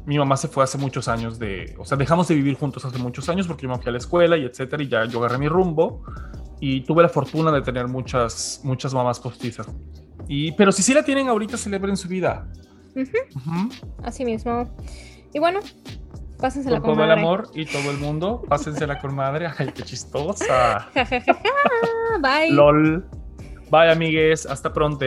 [0.05, 2.97] Mi mamá se fue hace muchos años de, o sea, dejamos de vivir juntos hace
[2.97, 5.37] muchos años porque yo me fui a la escuela y etcétera y ya yo agarré
[5.37, 6.03] mi rumbo
[6.59, 9.67] y tuve la fortuna de tener muchas, muchas mamás postizas.
[10.27, 12.47] Y, pero si sí la tienen ahorita, celebren su vida.
[12.95, 13.69] Ujú, Ujú.
[14.03, 14.69] Así mismo.
[15.33, 15.59] Y bueno,
[16.43, 19.47] pásensela Con con todo el amor y todo el mundo, pásensela con madre.
[19.57, 20.89] Ay, qué chistosa.
[22.21, 22.51] Bye.
[22.51, 23.09] LOL.
[23.71, 24.45] Bye, amigues.
[24.45, 25.05] Hasta pronto.